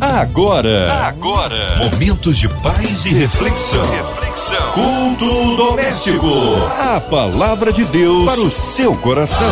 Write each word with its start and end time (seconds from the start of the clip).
Agora, 0.00 0.92
agora, 1.08 1.76
momentos 1.78 2.38
de 2.38 2.48
paz 2.48 3.04
e 3.04 3.08
reflexão. 3.08 3.84
reflexão. 3.90 4.72
Culto 4.72 5.56
doméstico. 5.56 6.26
A 6.78 7.00
palavra 7.00 7.72
de 7.72 7.84
Deus 7.84 8.24
para 8.24 8.40
o 8.40 8.48
seu 8.50 8.94
coração. 8.94 9.50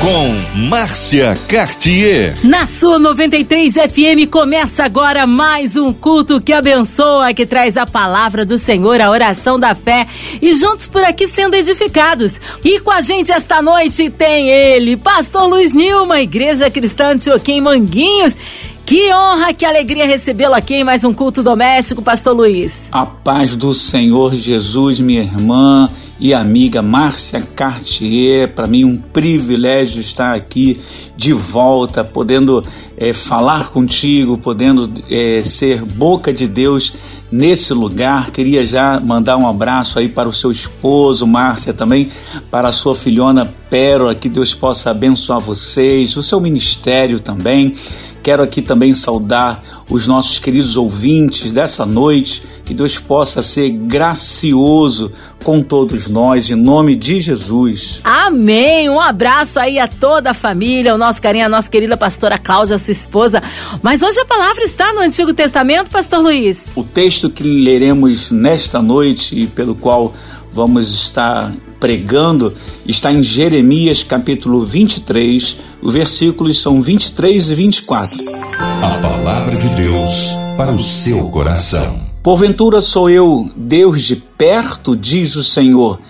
Com 0.00 0.58
Márcia 0.68 1.36
Cartier. 1.48 2.34
Na 2.44 2.66
sua 2.66 2.98
93 2.98 3.74
FM 3.74 4.30
começa 4.30 4.84
agora 4.84 5.26
mais 5.26 5.76
um 5.76 5.92
culto 5.92 6.40
que 6.40 6.52
abençoa, 6.52 7.34
que 7.34 7.44
traz 7.44 7.76
a 7.76 7.86
palavra 7.86 8.44
do 8.46 8.58
Senhor, 8.58 9.00
a 9.02 9.10
oração 9.10 9.60
da 9.60 9.74
fé 9.74 10.06
e 10.40 10.54
juntos 10.54 10.86
por 10.86 11.04
aqui 11.04 11.28
sendo 11.28 11.54
edificados. 11.54 12.40
E 12.64 12.80
com 12.80 12.90
a 12.90 13.02
gente 13.02 13.32
esta 13.32 13.60
noite 13.60 14.08
tem 14.08 14.48
ele, 14.48 14.96
Pastor 14.96 15.46
Luiz 15.46 15.72
Nilma, 15.72 16.20
Igreja 16.20 16.70
Cristã 16.70 17.12
Antioquim 17.12 17.60
Manguinhos. 17.60 18.36
Que 18.86 19.10
honra, 19.14 19.54
que 19.54 19.64
alegria 19.64 20.06
recebê-lo 20.06 20.54
aqui 20.54 20.74
em 20.74 20.84
mais 20.84 21.04
um 21.04 21.14
culto 21.14 21.42
doméstico, 21.42 22.02
Pastor 22.02 22.36
Luiz. 22.36 22.90
A 22.92 23.06
paz 23.06 23.56
do 23.56 23.72
Senhor 23.72 24.34
Jesus, 24.34 25.00
minha 25.00 25.22
irmã 25.22 25.88
e 26.24 26.32
amiga 26.32 26.80
Márcia 26.80 27.42
Cartier. 27.54 28.54
Para 28.54 28.66
mim, 28.66 28.82
um 28.82 28.96
privilégio 28.96 30.00
estar 30.00 30.34
aqui 30.34 30.80
de 31.14 31.34
volta, 31.34 32.02
podendo 32.02 32.64
é, 32.96 33.12
falar 33.12 33.68
contigo, 33.68 34.38
podendo 34.38 34.90
é, 35.10 35.42
ser 35.42 35.84
boca 35.84 36.32
de 36.32 36.48
Deus 36.48 36.94
nesse 37.30 37.74
lugar. 37.74 38.30
Queria 38.30 38.64
já 38.64 38.98
mandar 38.98 39.36
um 39.36 39.46
abraço 39.46 39.98
aí 39.98 40.08
para 40.08 40.26
o 40.26 40.32
seu 40.32 40.50
esposo, 40.50 41.26
Márcia, 41.26 41.74
também 41.74 42.08
para 42.50 42.68
a 42.68 42.72
sua 42.72 42.96
filhona 42.96 43.52
Pérola, 43.68 44.14
que 44.14 44.30
Deus 44.30 44.54
possa 44.54 44.92
abençoar 44.92 45.40
vocês, 45.40 46.16
o 46.16 46.22
seu 46.22 46.40
ministério 46.40 47.20
também. 47.20 47.74
Quero 48.22 48.42
aqui 48.42 48.62
também 48.62 48.94
saudar 48.94 49.62
os 49.88 50.06
nossos 50.06 50.38
queridos 50.38 50.76
ouvintes 50.76 51.52
dessa 51.52 51.84
noite, 51.84 52.42
que 52.64 52.72
Deus 52.72 52.98
possa 52.98 53.42
ser 53.42 53.70
gracioso 53.70 55.10
com 55.42 55.62
todos 55.62 56.08
nós, 56.08 56.50
em 56.50 56.54
nome 56.54 56.96
de 56.96 57.20
Jesus. 57.20 58.00
Amém! 58.02 58.88
Um 58.88 59.00
abraço 59.00 59.58
aí 59.58 59.78
a 59.78 59.86
toda 59.86 60.30
a 60.30 60.34
família, 60.34 60.94
o 60.94 60.98
nosso 60.98 61.20
carinho, 61.20 61.46
a 61.46 61.48
nossa 61.48 61.70
querida 61.70 61.96
pastora 61.96 62.38
Cláudia, 62.38 62.78
sua 62.78 62.92
esposa. 62.92 63.42
Mas 63.82 64.02
hoje 64.02 64.18
a 64.20 64.24
palavra 64.24 64.64
está 64.64 64.92
no 64.94 65.00
Antigo 65.00 65.34
Testamento, 65.34 65.90
pastor 65.90 66.20
Luiz. 66.20 66.68
O 66.74 66.82
texto 66.82 67.28
que 67.28 67.42
leremos 67.42 68.30
nesta 68.30 68.80
noite 68.80 69.38
e 69.38 69.46
pelo 69.46 69.74
qual 69.74 70.14
vamos 70.52 70.94
estar 70.94 71.52
pregando 71.84 72.54
está 72.86 73.12
em 73.12 73.22
Jeremias 73.22 74.02
capítulo 74.02 74.64
23, 74.64 75.56
os 75.82 75.92
versículos 75.92 76.58
são 76.58 76.80
23 76.80 77.50
e 77.50 77.54
24. 77.54 78.18
A 78.82 78.88
palavra 79.02 79.54
de 79.54 79.68
Deus 79.82 80.30
para 80.56 80.72
o 80.72 80.80
seu 80.80 81.28
coração. 81.28 82.00
Porventura 82.22 82.80
sou 82.80 83.10
eu 83.10 83.50
Deus 83.54 84.00
de 84.00 84.16
perto, 84.16 84.96
diz 84.96 85.36
o 85.36 85.44
Senhor, 85.44 86.00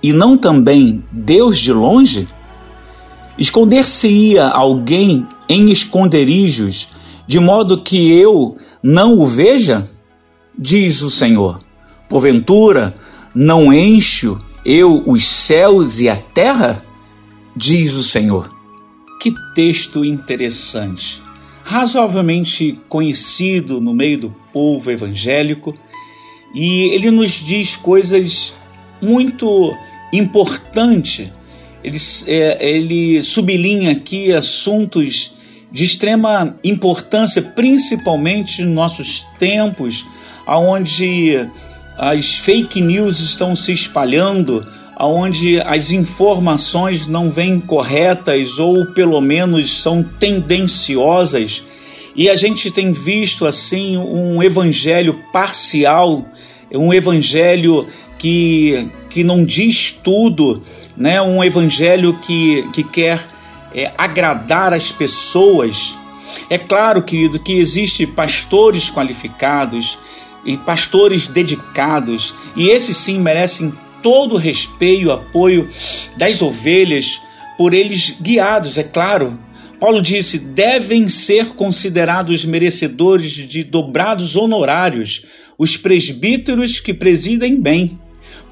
e 0.00 0.12
não 0.12 0.36
também 0.36 1.02
Deus 1.10 1.58
de 1.58 1.72
longe? 1.72 2.28
Esconder-se-ia 3.36 4.46
alguém 4.46 5.26
em 5.48 5.68
esconderijos, 5.72 6.86
de 7.26 7.40
modo 7.40 7.82
que 7.82 8.08
eu 8.12 8.56
não 8.80 9.18
o 9.18 9.26
veja? 9.26 9.82
Diz 10.56 11.02
o 11.02 11.10
Senhor. 11.10 11.58
Porventura 12.08 12.94
não 13.34 13.72
encho 13.72 14.38
eu 14.64 15.02
os 15.06 15.24
céus 15.24 16.00
e 16.00 16.08
a 16.08 16.16
terra? 16.16 16.84
Diz 17.54 17.92
o 17.92 18.02
Senhor. 18.02 18.48
Que 19.20 19.32
texto 19.54 20.04
interessante. 20.04 21.22
Razoavelmente 21.62 22.78
conhecido 22.88 23.80
no 23.80 23.94
meio 23.94 24.18
do 24.18 24.34
povo 24.52 24.90
evangélico, 24.90 25.74
e 26.54 26.94
ele 26.94 27.10
nos 27.10 27.32
diz 27.32 27.76
coisas 27.76 28.54
muito 29.00 29.74
importantes. 30.12 31.32
Ele, 31.82 31.98
é, 32.26 32.68
ele 32.70 33.22
sublinha 33.22 33.92
aqui 33.92 34.32
assuntos 34.32 35.34
de 35.70 35.84
extrema 35.84 36.56
importância, 36.62 37.42
principalmente 37.42 38.62
nos 38.62 38.74
nossos 38.74 39.26
tempos, 39.38 40.06
onde 40.46 41.48
as 41.96 42.34
fake 42.34 42.80
news 42.80 43.20
estão 43.20 43.54
se 43.54 43.72
espalhando, 43.72 44.66
onde 44.98 45.60
as 45.60 45.90
informações 45.90 47.06
não 47.06 47.30
vêm 47.30 47.60
corretas 47.60 48.58
ou 48.58 48.86
pelo 48.86 49.20
menos 49.20 49.80
são 49.80 50.02
tendenciosas. 50.02 51.62
E 52.16 52.28
a 52.28 52.34
gente 52.36 52.70
tem 52.70 52.92
visto 52.92 53.46
assim 53.46 53.96
um 53.96 54.42
evangelho 54.42 55.20
parcial, 55.32 56.26
um 56.72 56.92
evangelho 56.92 57.86
que, 58.18 58.88
que 59.10 59.24
não 59.24 59.44
diz 59.44 59.90
tudo, 59.90 60.62
né? 60.96 61.20
um 61.20 61.42
evangelho 61.42 62.14
que, 62.22 62.64
que 62.72 62.84
quer 62.84 63.20
é, 63.74 63.90
agradar 63.98 64.72
as 64.72 64.92
pessoas. 64.92 65.94
É 66.48 66.58
claro, 66.58 67.02
querido, 67.02 67.38
que 67.38 67.54
existem 67.54 68.06
pastores 68.06 68.90
qualificados, 68.90 69.98
e 70.44 70.56
pastores 70.56 71.26
dedicados, 71.26 72.34
e 72.56 72.68
esses 72.68 72.96
sim 72.96 73.18
merecem 73.18 73.72
todo 74.02 74.34
o 74.34 74.38
respeito 74.38 75.06
e 75.06 75.10
apoio 75.10 75.68
das 76.16 76.42
ovelhas, 76.42 77.20
por 77.56 77.72
eles 77.72 78.16
guiados, 78.20 78.76
é 78.76 78.82
claro. 78.82 79.38
Paulo 79.80 80.02
disse: 80.02 80.38
devem 80.38 81.08
ser 81.08 81.54
considerados 81.54 82.44
merecedores 82.44 83.32
de 83.32 83.64
dobrados 83.64 84.36
honorários 84.36 85.24
os 85.56 85.76
presbíteros 85.76 86.80
que 86.80 86.92
presidem 86.92 87.60
bem, 87.60 87.98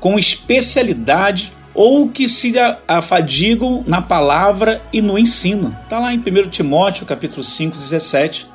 com 0.00 0.18
especialidade 0.18 1.52
ou 1.74 2.08
que 2.08 2.28
se 2.28 2.52
afadigam 2.86 3.82
na 3.86 4.02
palavra 4.02 4.80
e 4.92 5.00
no 5.00 5.18
ensino. 5.18 5.76
Está 5.82 5.98
lá 5.98 6.12
em 6.12 6.18
1 6.18 6.50
Timóteo, 6.50 7.06
capítulo 7.06 7.42
5, 7.42 7.76
17. 7.76 8.46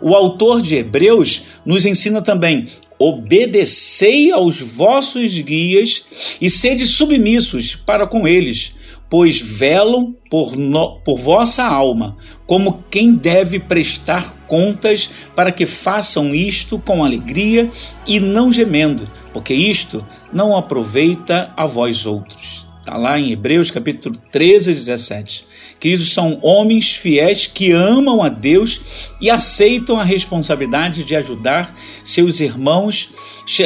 O 0.00 0.14
autor 0.14 0.60
de 0.60 0.76
Hebreus 0.76 1.44
nos 1.64 1.86
ensina 1.86 2.20
também: 2.20 2.66
obedecei 2.98 4.30
aos 4.30 4.60
vossos 4.60 5.38
guias 5.38 6.06
e 6.40 6.48
sede 6.48 6.86
submissos 6.86 7.76
para 7.76 8.06
com 8.06 8.26
eles, 8.26 8.74
pois 9.08 9.40
velam 9.40 10.14
por, 10.30 10.56
no, 10.56 10.98
por 11.00 11.18
vossa 11.18 11.64
alma, 11.64 12.16
como 12.46 12.84
quem 12.90 13.14
deve 13.14 13.58
prestar 13.60 14.34
contas, 14.46 15.10
para 15.34 15.52
que 15.52 15.66
façam 15.66 16.34
isto 16.34 16.78
com 16.78 17.04
alegria 17.04 17.70
e 18.06 18.18
não 18.18 18.52
gemendo, 18.52 19.08
porque 19.32 19.54
isto 19.54 20.04
não 20.32 20.56
aproveita 20.56 21.52
a 21.56 21.66
vós 21.66 22.06
outros. 22.06 22.65
Está 22.86 22.96
lá 22.96 23.18
em 23.18 23.32
Hebreus 23.32 23.68
capítulo 23.68 24.16
13, 24.30 24.72
17. 24.72 25.44
Queridos, 25.80 26.12
são 26.12 26.38
homens 26.40 26.94
fiéis 26.94 27.44
que 27.44 27.72
amam 27.72 28.22
a 28.22 28.28
Deus 28.28 28.80
e 29.20 29.28
aceitam 29.28 29.98
a 29.98 30.04
responsabilidade 30.04 31.02
de 31.02 31.16
ajudar 31.16 31.76
seus 32.04 32.38
irmãos 32.38 33.12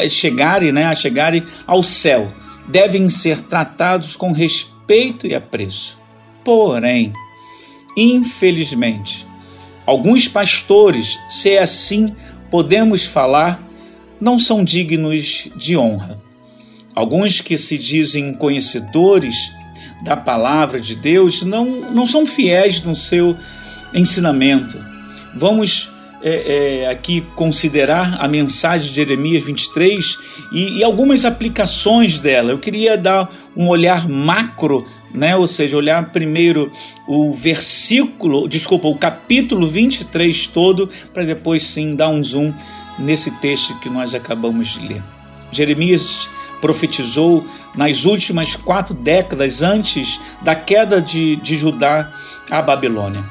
chegarem, 0.09 0.72
né, 0.72 0.86
a 0.86 0.94
chegarem 0.94 1.42
ao 1.66 1.82
céu. 1.82 2.32
Devem 2.66 3.10
ser 3.10 3.42
tratados 3.42 4.16
com 4.16 4.32
respeito 4.32 5.26
e 5.26 5.34
apreço. 5.34 5.98
Porém, 6.42 7.12
infelizmente, 7.94 9.26
alguns 9.84 10.28
pastores, 10.28 11.19
se 11.28 11.50
é 11.50 11.59
assim 11.59 12.16
podemos 12.50 13.04
falar, 13.04 13.62
não 14.19 14.38
são 14.38 14.64
dignos 14.64 15.47
de 15.56 15.76
honra 15.76 16.29
Alguns 16.95 17.41
que 17.41 17.56
se 17.56 17.78
dizem 17.78 18.34
conhecedores 18.34 19.53
da 20.03 20.17
palavra 20.17 20.81
de 20.81 20.95
Deus 20.95 21.43
não, 21.43 21.67
não 21.91 22.06
são 22.06 22.27
fiéis 22.27 22.83
no 22.83 22.97
seu 22.97 23.37
ensinamento. 23.95 24.78
Vamos 25.34 25.91
é, 26.23 26.83
é, 26.83 26.91
aqui 26.91 27.22
considerar 27.34 28.19
a 28.21 28.28
mensagem 28.28 28.89
de 28.89 28.97
Jeremias 28.97 29.42
23 29.45 30.19
e, 30.53 30.78
e, 30.78 30.84
algumas 30.84 31.25
aplicações 31.25 32.19
dela. 32.21 32.51
Eu 32.51 32.59
queria 32.59 32.97
dar 32.97 33.31
um 33.57 33.69
olhar 33.69 34.09
macro, 34.09 34.86
né? 35.15 35.36
ou 35.36 35.47
seja, 35.47 35.77
olhar 35.77 36.10
primeiro 36.10 36.71
o 37.07 37.31
versículo, 37.31 38.48
desculpa, 38.48 38.89
o 38.89 38.97
capítulo 38.97 39.66
23 39.66 40.47
todo, 40.48 40.91
para 41.15 41.25
depois 41.25 41.63
sim 41.63 41.95
dar 41.95 42.09
um 42.09 42.22
zoom 42.22 42.53
nesse 42.98 43.31
texto 43.39 43.78
que 43.81 43.89
nós 43.89 44.15
acabamos 44.15 44.69
de 44.69 44.89
ler. 44.89 45.03
Jeremias 45.53 46.28
profetizou 46.60 47.47
nas 47.74 48.04
últimas 48.04 48.54
quatro 48.57 48.95
décadas 48.95 49.62
antes 49.62 50.21
da 50.42 50.54
queda 50.54 51.01
de, 51.01 51.36
de 51.36 51.57
Judá 51.57 52.12
à 52.51 52.60
Babilônia. 52.60 53.24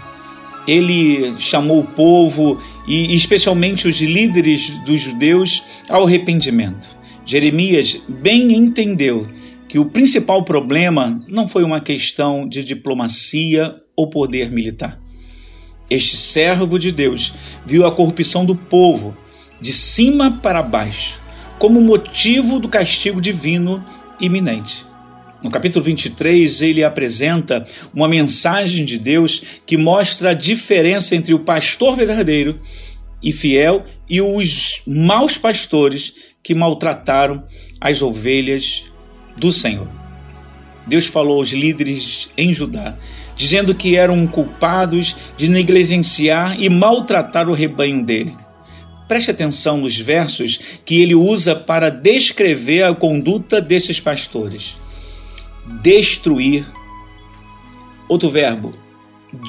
Ele 0.67 1.33
chamou 1.39 1.79
o 1.79 1.87
povo 1.87 2.61
e 2.87 3.15
especialmente 3.15 3.87
os 3.87 3.99
líderes 3.99 4.69
dos 4.85 5.01
judeus 5.01 5.63
ao 5.87 6.05
arrependimento. 6.05 6.87
Jeremias 7.25 8.01
bem 8.07 8.53
entendeu 8.53 9.27
que 9.67 9.77
o 9.77 9.85
principal 9.85 10.43
problema 10.43 11.23
não 11.27 11.47
foi 11.47 11.63
uma 11.63 11.79
questão 11.79 12.47
de 12.47 12.63
diplomacia 12.63 13.75
ou 13.95 14.09
poder 14.09 14.51
militar. 14.51 14.99
Este 15.89 16.15
servo 16.15 16.79
de 16.79 16.91
Deus 16.91 17.33
viu 17.65 17.85
a 17.85 17.91
corrupção 17.91 18.45
do 18.45 18.55
povo 18.55 19.15
de 19.61 19.73
cima 19.73 20.39
para 20.41 20.63
baixo, 20.63 21.19
como 21.59 21.81
motivo 21.81 22.57
do 22.57 22.69
castigo 22.69 23.21
divino 23.21 23.85
iminente. 24.19 24.85
No 25.43 25.51
capítulo 25.51 25.83
23, 25.83 26.61
ele 26.61 26.83
apresenta 26.83 27.65
uma 27.93 28.07
mensagem 28.07 28.83
de 28.83 28.97
Deus 28.97 29.43
que 29.65 29.77
mostra 29.77 30.31
a 30.31 30.33
diferença 30.33 31.15
entre 31.15 31.33
o 31.33 31.39
pastor 31.39 31.95
verdadeiro 31.95 32.59
e 33.21 33.31
fiel 33.31 33.83
e 34.09 34.21
os 34.21 34.81
maus 34.87 35.37
pastores 35.37 36.13
que 36.41 36.55
maltrataram 36.55 37.43
as 37.79 38.01
ovelhas 38.01 38.85
do 39.37 39.51
Senhor. 39.51 39.87
Deus 40.87 41.05
falou 41.05 41.37
aos 41.37 41.49
líderes 41.49 42.29
em 42.35 42.53
Judá, 42.53 42.95
dizendo 43.35 43.75
que 43.75 43.95
eram 43.95 44.25
culpados 44.25 45.15
de 45.37 45.47
negligenciar 45.47 46.59
e 46.59 46.69
maltratar 46.69 47.47
o 47.49 47.53
rebanho 47.53 48.03
dele. 48.03 48.35
Preste 49.09 49.31
atenção 49.31 49.77
nos 49.77 49.97
versos 49.97 50.59
que 50.85 51.01
ele 51.01 51.15
usa 51.15 51.55
para 51.55 51.89
descrever 51.89 52.83
a 52.83 52.93
conduta 52.93 53.59
desses 53.59 53.99
pastores: 53.99 54.77
destruir, 55.81 56.63
outro 58.07 58.29
verbo, 58.29 58.75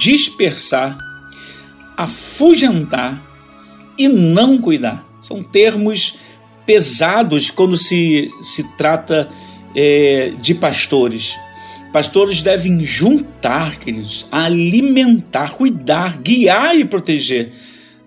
dispersar, 0.01 0.97
afugentar 1.95 3.23
e 3.99 4.09
não 4.09 4.57
cuidar. 4.57 5.07
São 5.21 5.43
termos 5.43 6.17
pesados 6.65 7.51
quando 7.51 7.77
se, 7.77 8.31
se 8.41 8.65
trata 8.79 9.29
é, 9.77 10.33
de 10.41 10.55
pastores. 10.55 11.37
Pastores 11.93 12.41
devem 12.41 12.83
juntar, 12.83 13.77
queridos, 13.77 14.25
alimentar, 14.33 15.53
cuidar, 15.53 16.17
guiar 16.17 16.75
e 16.79 16.85
proteger. 16.87 17.53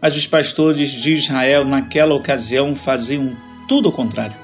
Mas 0.03 0.17
os 0.17 0.27
pastores 0.27 0.89
de 0.89 1.13
Israel, 1.13 1.63
naquela 1.63 2.13
ocasião, 2.13 2.75
faziam 2.75 3.31
tudo 3.69 3.87
o 3.87 3.91
contrário. 3.91 4.35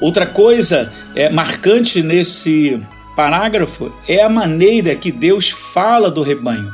Outra 0.00 0.24
coisa 0.24 0.92
é, 1.16 1.28
marcante 1.28 2.00
nesse 2.04 2.80
parágrafo 3.16 3.92
é 4.06 4.22
a 4.22 4.28
maneira 4.28 4.94
que 4.94 5.10
Deus 5.10 5.50
fala 5.50 6.08
do 6.08 6.22
rebanho. 6.22 6.70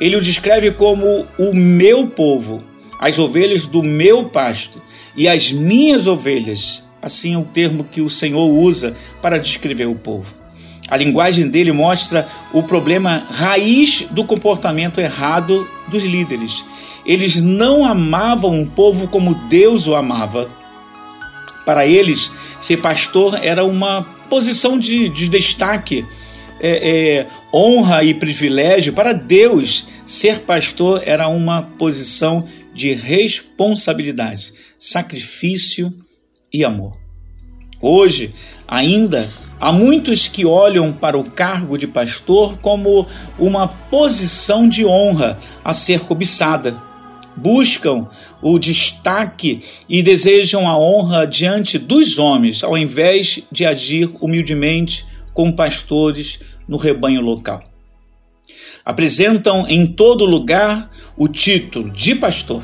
Ele 0.00 0.16
o 0.16 0.20
descreve 0.20 0.72
como 0.72 1.24
o 1.38 1.54
meu 1.54 2.08
povo, 2.08 2.60
as 2.98 3.20
ovelhas 3.20 3.66
do 3.66 3.84
meu 3.84 4.24
pasto 4.24 4.82
e 5.14 5.28
as 5.28 5.52
minhas 5.52 6.08
ovelhas. 6.08 6.84
Assim 7.00 7.34
é 7.34 7.38
o 7.38 7.44
termo 7.44 7.84
que 7.84 8.00
o 8.00 8.10
Senhor 8.10 8.48
usa 8.48 8.96
para 9.22 9.38
descrever 9.38 9.86
o 9.86 9.94
povo. 9.94 10.34
A 10.88 10.96
linguagem 10.96 11.46
dele 11.46 11.70
mostra 11.70 12.26
o 12.52 12.64
problema 12.64 13.22
raiz 13.30 14.08
do 14.10 14.24
comportamento 14.24 15.00
errado 15.00 15.64
dos 15.86 16.02
líderes. 16.02 16.64
Eles 17.04 17.36
não 17.36 17.84
amavam 17.84 18.62
o 18.62 18.66
povo 18.66 19.08
como 19.08 19.34
Deus 19.48 19.86
o 19.86 19.94
amava. 19.94 20.48
Para 21.64 21.86
eles, 21.86 22.32
ser 22.58 22.78
pastor 22.78 23.38
era 23.42 23.64
uma 23.64 24.02
posição 24.28 24.78
de, 24.78 25.08
de 25.08 25.28
destaque, 25.28 26.06
é, 26.60 26.70
é, 26.70 27.26
honra 27.52 28.04
e 28.04 28.14
privilégio. 28.14 28.92
Para 28.92 29.12
Deus, 29.12 29.88
ser 30.06 30.40
pastor 30.40 31.02
era 31.04 31.28
uma 31.28 31.62
posição 31.62 32.46
de 32.72 32.92
responsabilidade, 32.92 34.52
sacrifício 34.78 35.92
e 36.52 36.64
amor. 36.64 36.92
Hoje, 37.80 38.34
ainda, 38.68 39.28
há 39.58 39.72
muitos 39.72 40.28
que 40.28 40.44
olham 40.44 40.92
para 40.92 41.18
o 41.18 41.30
cargo 41.30 41.78
de 41.78 41.86
pastor 41.86 42.58
como 42.58 43.06
uma 43.38 43.66
posição 43.66 44.68
de 44.68 44.84
honra 44.84 45.38
a 45.64 45.72
ser 45.72 46.00
cobiçada. 46.00 46.89
Buscam 47.36 48.08
o 48.42 48.58
destaque 48.58 49.62
e 49.88 50.02
desejam 50.02 50.68
a 50.68 50.78
honra 50.78 51.26
diante 51.26 51.78
dos 51.78 52.18
homens, 52.18 52.62
ao 52.62 52.76
invés 52.76 53.42
de 53.50 53.64
agir 53.64 54.10
humildemente 54.20 55.06
como 55.32 55.54
pastores 55.54 56.40
no 56.68 56.76
rebanho 56.76 57.20
local. 57.20 57.62
Apresentam 58.84 59.66
em 59.68 59.86
todo 59.86 60.24
lugar 60.24 60.90
o 61.16 61.28
título 61.28 61.90
de 61.90 62.14
pastor 62.14 62.62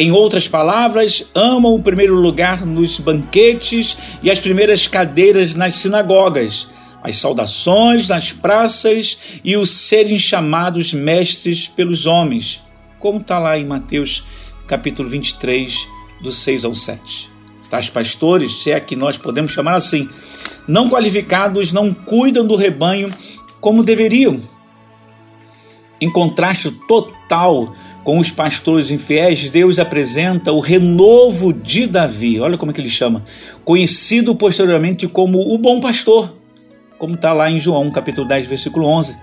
em 0.00 0.12
outras 0.12 0.46
palavras, 0.46 1.28
amam 1.34 1.74
o 1.74 1.82
primeiro 1.82 2.14
lugar 2.14 2.64
nos 2.64 3.00
banquetes 3.00 3.98
e 4.22 4.30
as 4.30 4.38
primeiras 4.38 4.86
cadeiras 4.86 5.56
nas 5.56 5.74
sinagogas, 5.74 6.68
as 7.02 7.16
saudações 7.16 8.08
nas 8.08 8.30
praças 8.30 9.18
e 9.42 9.56
os 9.56 9.70
serem 9.70 10.16
chamados 10.16 10.92
mestres 10.92 11.66
pelos 11.66 12.06
homens, 12.06 12.62
como 12.98 13.18
está 13.18 13.38
lá 13.38 13.58
em 13.58 13.64
Mateus 13.64 14.24
capítulo 14.66 15.08
23, 15.08 15.88
do 16.20 16.30
6 16.30 16.64
ao 16.64 16.74
7. 16.74 17.30
Tais 17.70 17.88
pastores, 17.88 18.62
se 18.62 18.70
é 18.70 18.80
que 18.80 18.96
nós 18.96 19.16
podemos 19.16 19.52
chamar 19.52 19.74
assim, 19.74 20.08
não 20.66 20.88
qualificados, 20.88 21.72
não 21.72 21.92
cuidam 21.92 22.46
do 22.46 22.56
rebanho 22.56 23.12
como 23.60 23.82
deveriam. 23.82 24.40
Em 26.00 26.10
contraste 26.10 26.70
total 26.86 27.74
com 28.04 28.18
os 28.18 28.30
pastores 28.30 28.90
infiéis, 28.90 29.50
Deus 29.50 29.78
apresenta 29.78 30.52
o 30.52 30.60
renovo 30.60 31.52
de 31.52 31.86
Davi. 31.86 32.40
Olha 32.40 32.56
como 32.56 32.70
é 32.70 32.74
que 32.74 32.80
ele 32.80 32.88
chama. 32.88 33.24
Conhecido 33.64 34.34
posteriormente 34.34 35.06
como 35.06 35.40
o 35.52 35.58
bom 35.58 35.80
pastor, 35.80 36.34
como 36.98 37.14
está 37.14 37.32
lá 37.32 37.50
em 37.50 37.58
João, 37.58 37.90
capítulo 37.90 38.26
10, 38.26 38.46
versículo 38.46 38.86
11. 38.86 39.16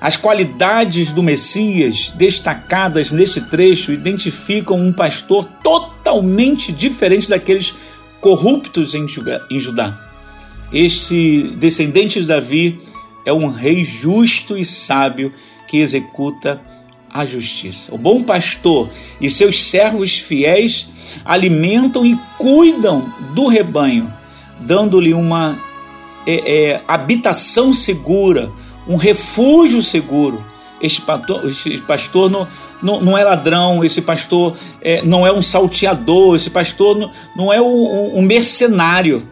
As 0.00 0.16
qualidades 0.16 1.12
do 1.12 1.22
Messias 1.22 2.10
destacadas 2.16 3.10
neste 3.10 3.40
trecho 3.40 3.92
identificam 3.92 4.80
um 4.80 4.92
pastor 4.92 5.44
totalmente 5.62 6.72
diferente 6.72 7.28
daqueles 7.28 7.74
corruptos 8.20 8.94
em 8.94 9.06
Judá. 9.06 9.98
Este 10.72 11.54
descendente 11.56 12.20
de 12.20 12.26
Davi 12.26 12.80
é 13.26 13.32
um 13.32 13.48
rei 13.48 13.84
justo 13.84 14.56
e 14.56 14.64
sábio 14.64 15.32
que 15.68 15.78
executa 15.78 16.60
a 17.12 17.24
justiça. 17.24 17.94
O 17.94 17.98
bom 17.98 18.22
pastor 18.22 18.88
e 19.20 19.28
seus 19.28 19.60
servos 19.60 20.18
fiéis 20.18 20.88
alimentam 21.24 22.06
e 22.06 22.16
cuidam 22.38 23.12
do 23.34 23.48
rebanho, 23.48 24.10
dando-lhe 24.60 25.12
uma 25.12 25.58
é, 26.26 26.70
é, 26.70 26.82
habitação 26.86 27.74
segura, 27.74 28.50
um 28.86 28.96
refúgio 28.96 29.82
seguro. 29.82 30.44
Este 30.80 31.02
pastor, 31.02 31.46
este 31.46 31.82
pastor 31.82 32.30
não, 32.30 32.48
não, 32.82 33.00
não, 33.00 33.18
é 33.18 33.22
ladrão, 33.22 33.84
esse 33.84 34.00
pastor 34.00 34.56
é, 34.80 35.02
não 35.02 35.26
é 35.26 35.32
um 35.32 35.42
salteador, 35.42 36.34
esse 36.36 36.48
pastor 36.48 36.96
não, 36.96 37.10
não 37.36 37.52
é 37.52 37.60
um, 37.60 38.18
um 38.18 38.22
mercenário. 38.22 39.26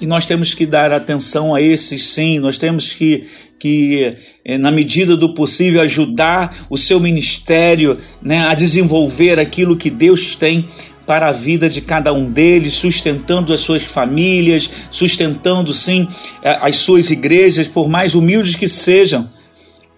E 0.00 0.06
nós 0.06 0.26
temos 0.26 0.54
que 0.54 0.66
dar 0.66 0.92
atenção 0.92 1.54
a 1.54 1.60
esses 1.60 2.06
sim, 2.06 2.38
nós 2.38 2.58
temos 2.58 2.92
que, 2.92 3.28
que 3.58 4.16
eh, 4.44 4.58
na 4.58 4.72
medida 4.72 5.16
do 5.16 5.32
possível, 5.32 5.80
ajudar 5.80 6.66
o 6.68 6.76
seu 6.76 6.98
ministério 6.98 7.98
né, 8.20 8.46
a 8.46 8.54
desenvolver 8.54 9.38
aquilo 9.38 9.76
que 9.76 9.90
Deus 9.90 10.34
tem 10.34 10.68
para 11.12 11.28
a 11.28 11.32
vida 11.32 11.68
de 11.68 11.82
cada 11.82 12.10
um 12.10 12.32
deles, 12.32 12.72
sustentando 12.72 13.52
as 13.52 13.60
suas 13.60 13.82
famílias, 13.82 14.70
sustentando 14.90 15.70
sim 15.74 16.08
as 16.42 16.76
suas 16.76 17.10
igrejas, 17.10 17.68
por 17.68 17.86
mais 17.86 18.14
humildes 18.14 18.56
que 18.56 18.66
sejam. 18.66 19.28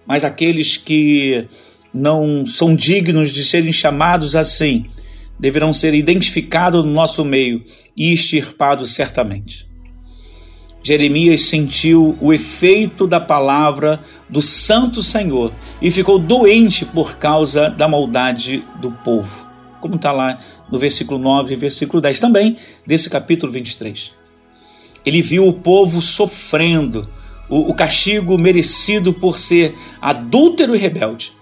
Mas 0.04 0.25
aqueles 0.25 0.76
que 0.76 1.47
não 1.94 2.44
são 2.44 2.75
dignos 2.75 3.30
de 3.30 3.44
serem 3.44 3.71
chamados 3.71 4.35
assim, 4.35 4.87
deverão 5.38 5.73
ser 5.73 5.94
identificados 5.94 6.85
no 6.85 6.90
nosso 6.90 7.25
meio 7.25 7.62
e 7.97 8.12
extirpados 8.12 8.92
certamente. 8.92 9.68
Jeremias 10.83 11.42
sentiu 11.42 12.18
o 12.21 12.33
efeito 12.33 13.06
da 13.06 13.21
palavra 13.21 14.00
do 14.28 14.42
Santo 14.42 15.00
Senhor 15.00 15.52
e 15.80 15.92
ficou 15.92 16.18
doente 16.18 16.85
por 16.85 17.18
causa 17.18 17.71
da 17.71 17.87
maldade 17.87 18.64
do 18.80 18.90
povo. 18.90 19.44
Como 19.85 19.97
está 19.97 20.12
lá 20.12 20.38
no 20.73 20.79
versículo 20.79 21.21
9 21.21 21.53
e 21.53 21.57
versículo 21.59 22.00
10 22.00 22.19
também 22.19 22.57
desse 22.87 23.11
capítulo 23.11 23.53
23. 23.53 24.12
Ele 25.05 25.21
viu 25.21 25.47
o 25.47 25.53
povo 25.53 26.00
sofrendo 26.00 27.07
o, 27.50 27.71
o 27.71 27.75
castigo 27.75 28.38
merecido 28.38 29.12
por 29.12 29.38
ser 29.38 29.75
adúltero 30.00 30.75
e 30.75 30.79
rebelde. 30.79 31.35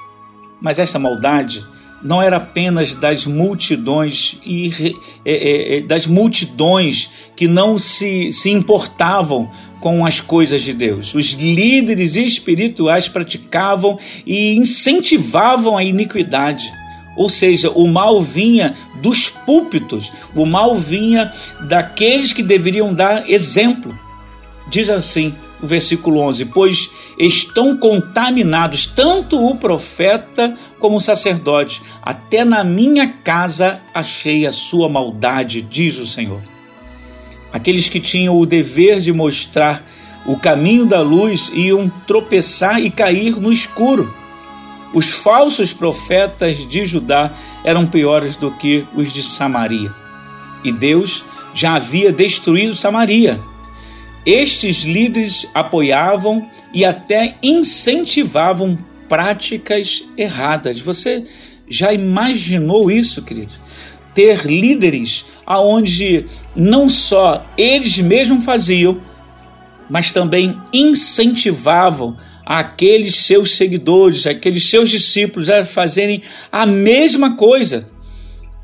Mas 0.61 0.80
essa 0.80 0.99
maldade 0.99 1.64
não 2.02 2.20
era 2.20 2.38
apenas 2.38 2.96
das 2.96 3.26
multidões 3.26 4.40
e 4.44 4.96
é, 5.25 5.32
é, 5.32 5.76
é, 5.76 5.80
das 5.82 6.04
multidões 6.04 7.11
que 7.37 7.46
não 7.46 7.78
se, 7.78 8.32
se 8.32 8.50
importavam 8.50 9.49
com 9.80 10.04
as 10.04 10.18
coisas 10.18 10.62
de 10.62 10.72
Deus. 10.72 11.14
Os 11.14 11.30
líderes 11.34 12.16
espirituais 12.16 13.06
praticavam 13.06 14.00
e 14.26 14.56
incentivavam 14.56 15.76
a 15.76 15.84
iniquidade. 15.84 16.81
Ou 17.16 17.28
seja, 17.28 17.71
o 17.71 17.87
mal 17.87 18.23
vinha 18.23 18.75
dos 19.02 19.28
púlpitos, 19.28 20.12
o 20.35 20.47
mal 20.47 20.76
vinha 20.76 21.33
daqueles 21.69 22.33
que 22.33 22.42
deveriam 22.42 22.95
dar 22.95 23.28
exemplo. 23.28 23.97
Diz 24.71 24.88
assim 24.88 25.35
o 25.62 25.66
versículo 25.66 26.19
11: 26.21 26.47
Pois 26.47 26.90
estão 27.19 27.76
contaminados 27.76 28.87
tanto 28.87 29.38
o 29.45 29.57
profeta 29.57 30.57
como 30.78 30.97
o 30.97 31.00
sacerdote, 31.00 31.81
até 32.02 32.45
na 32.45 32.64
minha 32.64 33.07
casa 33.07 33.81
achei 33.95 34.47
a 34.47 34.52
sua 34.52 34.88
maldade, 34.88 35.62
diz 35.62 35.99
o 35.99 36.07
Senhor. 36.07 36.40
Aqueles 37.52 37.88
que 37.88 38.00
tinham 38.00 38.38
o 38.38 38.47
dever 38.47 38.99
de 38.99 39.12
mostrar 39.12 39.85
o 40.25 40.37
caminho 40.37 40.87
da 40.87 41.00
luz 41.00 41.50
iam 41.54 41.88
tropeçar 42.07 42.81
e 42.81 42.90
cair 42.90 43.38
no 43.38 43.52
escuro. 43.52 44.12
Os 44.92 45.11
falsos 45.11 45.72
profetas 45.72 46.68
de 46.68 46.84
Judá 46.84 47.32
eram 47.64 47.87
piores 47.87 48.37
do 48.37 48.50
que 48.50 48.87
os 48.94 49.12
de 49.12 49.22
Samaria. 49.22 49.92
E 50.62 50.70
Deus 50.70 51.25
já 51.54 51.75
havia 51.75 52.12
destruído 52.12 52.75
Samaria. 52.75 53.40
Estes 54.25 54.82
líderes 54.82 55.49
apoiavam 55.54 56.49
e 56.72 56.84
até 56.84 57.37
incentivavam 57.42 58.78
práticas 59.08 60.04
erradas. 60.16 60.80
Você 60.80 61.25
já 61.68 61.92
imaginou 61.92 62.90
isso, 62.90 63.22
querido? 63.22 63.52
Ter 64.14 64.46
líderes 64.46 65.25
aonde 65.46 66.26
não 66.54 66.88
só 66.88 67.44
eles 67.56 67.99
mesmos 67.99 68.44
faziam, 68.44 68.99
mas 69.88 70.12
também 70.12 70.56
incentivavam 70.72 72.16
aqueles 72.44 73.16
seus 73.16 73.56
seguidores, 73.56 74.26
aqueles 74.26 74.68
seus 74.68 74.90
discípulos 74.90 75.49
a 75.50 75.64
fazerem 75.64 76.22
a 76.50 76.66
mesma 76.66 77.37
coisa. 77.37 77.88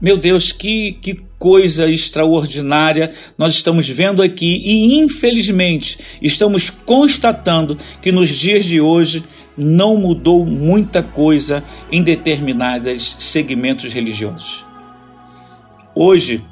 Meu 0.00 0.16
Deus, 0.16 0.52
que, 0.52 0.92
que 0.92 1.20
coisa 1.38 1.88
extraordinária 1.88 3.12
nós 3.36 3.54
estamos 3.54 3.88
vendo 3.88 4.22
aqui 4.22 4.60
e, 4.64 4.98
infelizmente, 4.98 5.98
estamos 6.20 6.70
constatando 6.70 7.78
que 8.02 8.10
nos 8.10 8.28
dias 8.30 8.64
de 8.64 8.80
hoje 8.80 9.24
não 9.56 9.96
mudou 9.96 10.44
muita 10.44 11.02
coisa 11.02 11.64
em 11.90 12.02
determinados 12.02 13.16
segmentos 13.18 13.92
religiosos. 13.92 14.64
Hoje, 15.94 16.44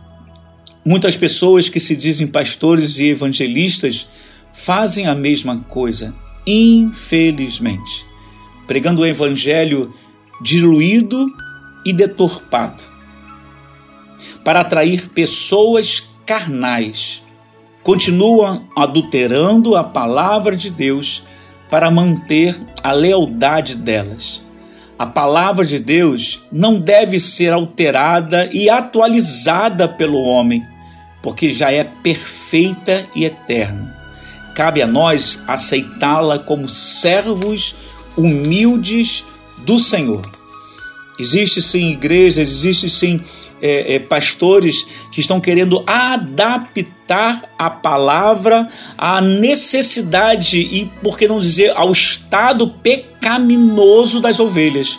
muitas 0.85 1.17
pessoas 1.17 1.69
que 1.69 1.79
se 1.79 1.95
dizem 1.95 2.27
pastores 2.27 2.99
e 2.99 3.11
evangelistas 3.11 4.09
fazem 4.53 5.07
a 5.07 5.15
mesma 5.15 5.61
coisa, 5.69 6.13
infelizmente, 6.47 8.07
pregando 8.67 9.03
o 9.03 9.07
evangelho 9.07 9.93
diluído 10.41 11.27
e 11.85 11.93
deturpado 11.93 12.83
para 14.45 14.61
atrair 14.61 15.09
pessoas 15.09 16.09
carnais. 16.25 17.21
Continuam 17.83 18.69
adulterando 18.77 19.75
a 19.75 19.83
palavra 19.83 20.57
de 20.57 20.71
Deus 20.71 21.23
para 21.69 21.91
manter 21.91 22.57
a 22.83 22.93
lealdade 22.93 23.75
delas. 23.75 24.45
A 24.97 25.05
palavra 25.05 25.65
de 25.65 25.79
Deus 25.79 26.43
não 26.51 26.77
deve 26.77 27.19
ser 27.19 27.53
alterada 27.53 28.49
e 28.53 28.71
atualizada 28.71 29.89
pelo 29.89 30.23
homem, 30.23 30.63
porque 31.23 31.49
já 31.49 31.73
é 31.73 31.85
perfeita 31.85 33.05
e 33.15 33.25
eterna. 33.25 33.95
Cabe 34.57 34.81
a 34.81 34.87
nós 34.87 35.39
aceitá-la 35.47 36.39
como 36.39 36.67
servos 36.67 37.75
humildes 38.17 39.23
do 39.59 39.79
Senhor. 39.79 40.23
Existe 41.21 41.61
sim 41.61 41.91
igrejas, 41.91 42.49
existe 42.49 42.89
sim 42.89 43.21
é, 43.61 43.97
é, 43.97 43.99
pastores 43.99 44.87
que 45.13 45.21
estão 45.21 45.43
querendo 45.43 45.85
adaptar 45.87 47.51
a 47.59 47.69
palavra 47.69 48.67
à 48.97 49.21
necessidade 49.21 50.59
e, 50.59 50.91
por 51.03 51.19
que 51.19 51.29
não 51.29 51.39
dizer, 51.39 51.73
ao 51.77 51.93
estado 51.93 52.67
pecaminoso 52.67 54.23
das 54.23 54.41
ovelhas. 54.41 54.99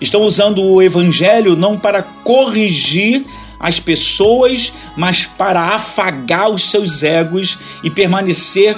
Estão 0.00 0.22
usando 0.22 0.62
o 0.62 0.80
evangelho 0.80 1.54
não 1.54 1.76
para 1.76 2.02
corrigir 2.02 3.26
as 3.66 3.80
pessoas, 3.80 4.72
mas 4.96 5.24
para 5.24 5.74
afagar 5.74 6.50
os 6.50 6.70
seus 6.70 7.02
egos 7.02 7.58
e 7.82 7.90
permanecer 7.90 8.76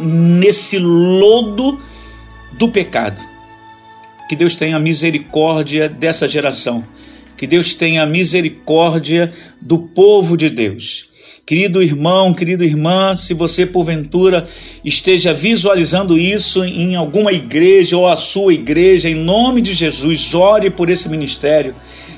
nesse 0.00 0.78
lodo 0.78 1.80
do 2.52 2.68
pecado. 2.68 3.20
Que 4.28 4.34
Deus 4.34 4.56
tenha 4.56 4.78
misericórdia 4.78 5.88
dessa 5.88 6.26
geração 6.26 6.84
que 7.42 7.46
Deus 7.48 7.74
tenha 7.74 8.06
misericórdia 8.06 9.32
do 9.60 9.76
povo 9.76 10.36
de 10.36 10.48
Deus. 10.48 11.08
Querido 11.44 11.82
irmão, 11.82 12.32
querida 12.32 12.64
irmã, 12.64 13.16
se 13.16 13.34
você 13.34 13.66
porventura 13.66 14.46
esteja 14.84 15.34
visualizando 15.34 16.16
isso 16.16 16.64
em 16.64 16.94
alguma 16.94 17.32
igreja 17.32 17.96
ou 17.96 18.06
a 18.06 18.14
sua 18.14 18.54
igreja, 18.54 19.08
em 19.08 19.16
nome 19.16 19.60
de 19.60 19.72
Jesus, 19.72 20.32
ore 20.32 20.70
por 20.70 20.88
esse 20.88 21.08
ministério. 21.08 21.74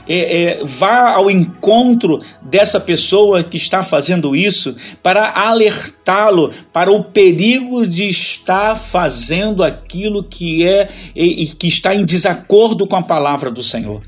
É, 0.07 0.43
é, 0.43 0.65
vá 0.65 1.13
ao 1.13 1.31
encontro 1.31 2.21
dessa 2.43 2.79
pessoa 2.79 3.43
que 3.43 3.57
está 3.57 3.83
fazendo 3.83 4.37
isso 4.37 4.77
para 5.03 5.31
alertá-lo 5.31 6.53
para 6.73 6.93
o 6.93 7.05
perigo 7.05 7.87
de 7.87 8.07
estar 8.07 8.77
fazendo 8.77 9.65
aquilo 9.65 10.23
que 10.23 10.67
é 10.67 10.89
e, 11.17 11.45
e 11.45 11.47
que 11.47 11.69
está 11.69 11.95
em 11.95 12.05
desacordo 12.05 12.87
com 12.87 12.97
a 12.97 13.03
palavra 13.03 13.51
do 13.51 13.63
Senhor. 13.63 14.03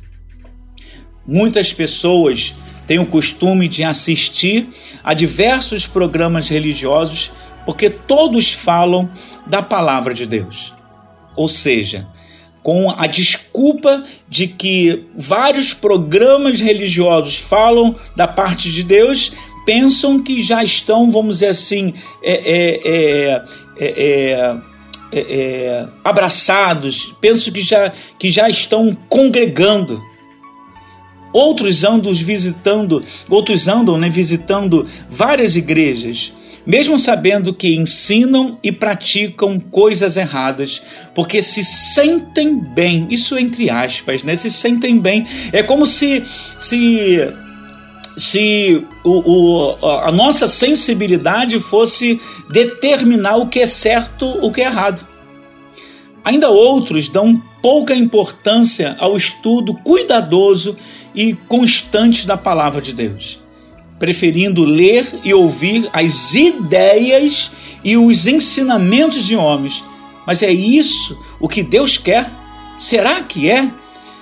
Muitas 1.26 1.72
pessoas 1.72 2.54
têm 2.86 2.98
o 2.98 3.06
costume 3.06 3.66
de 3.66 3.82
assistir 3.82 4.68
a 5.02 5.14
diversos 5.14 5.86
programas 5.86 6.48
religiosos 6.48 7.32
porque 7.64 7.90
todos 7.90 8.52
falam 8.52 9.10
da 9.46 9.60
palavra 9.60 10.14
de 10.14 10.24
Deus. 10.24 10.72
Ou 11.34 11.48
seja, 11.48 12.06
com 12.66 12.90
a 12.90 13.06
desculpa 13.06 14.02
de 14.28 14.48
que 14.48 15.04
vários 15.16 15.72
programas 15.72 16.60
religiosos 16.60 17.36
falam 17.36 17.94
da 18.16 18.26
parte 18.26 18.72
de 18.72 18.82
Deus, 18.82 19.30
pensam 19.64 20.20
que 20.20 20.42
já 20.42 20.64
estão, 20.64 21.08
vamos 21.08 21.36
dizer 21.36 21.46
assim, 21.46 21.94
é, 22.24 23.44
é, 23.78 23.86
é, 23.86 24.60
é 25.12 25.86
abraçados, 26.02 27.14
pensam 27.20 27.52
que 27.52 27.60
já, 27.60 27.92
que 28.18 28.32
já 28.32 28.48
estão 28.50 28.92
congregando. 29.08 30.02
Outros 31.32 31.84
andam 31.84 32.12
visitando, 32.12 33.00
outros 33.30 33.68
andam 33.68 33.96
né, 33.96 34.08
visitando 34.10 34.84
várias 35.08 35.54
igrejas, 35.54 36.32
mesmo 36.66 36.98
sabendo 36.98 37.54
que 37.54 37.76
ensinam 37.76 38.58
e 38.62 38.72
praticam 38.72 39.60
coisas 39.60 40.16
erradas, 40.16 40.82
porque 41.14 41.40
se 41.40 41.64
sentem 41.64 42.58
bem, 42.58 43.06
isso 43.08 43.38
entre 43.38 43.70
aspas, 43.70 44.22
né? 44.22 44.34
Se 44.34 44.50
sentem 44.50 44.98
bem. 44.98 45.26
É 45.52 45.62
como 45.62 45.86
se 45.86 46.24
se 46.58 47.20
se 48.16 48.82
o, 49.04 49.76
o, 49.80 49.86
a 49.86 50.10
nossa 50.10 50.48
sensibilidade 50.48 51.60
fosse 51.60 52.18
determinar 52.50 53.36
o 53.36 53.46
que 53.46 53.60
é 53.60 53.66
certo, 53.66 54.26
o 54.42 54.50
que 54.50 54.62
é 54.62 54.64
errado. 54.64 55.06
Ainda 56.24 56.48
outros 56.48 57.08
dão 57.08 57.40
pouca 57.62 57.94
importância 57.94 58.96
ao 58.98 59.16
estudo 59.16 59.74
cuidadoso 59.74 60.76
e 61.14 61.34
constante 61.46 62.26
da 62.26 62.36
palavra 62.36 62.80
de 62.80 62.92
Deus, 62.92 63.38
preferindo 63.98 64.64
ler 64.64 65.20
e 65.24 65.32
ouvir 65.32 65.88
as 65.92 66.34
ideias 66.34 67.50
e 67.82 67.96
os 67.96 68.26
ensinamentos 68.26 69.24
de 69.24 69.36
homens. 69.36 69.82
Mas 70.26 70.42
é 70.42 70.52
isso 70.52 71.18
o 71.40 71.48
que 71.48 71.62
Deus 71.62 71.96
quer? 71.96 72.30
Será 72.78 73.22
que 73.22 73.50
é? 73.50 73.70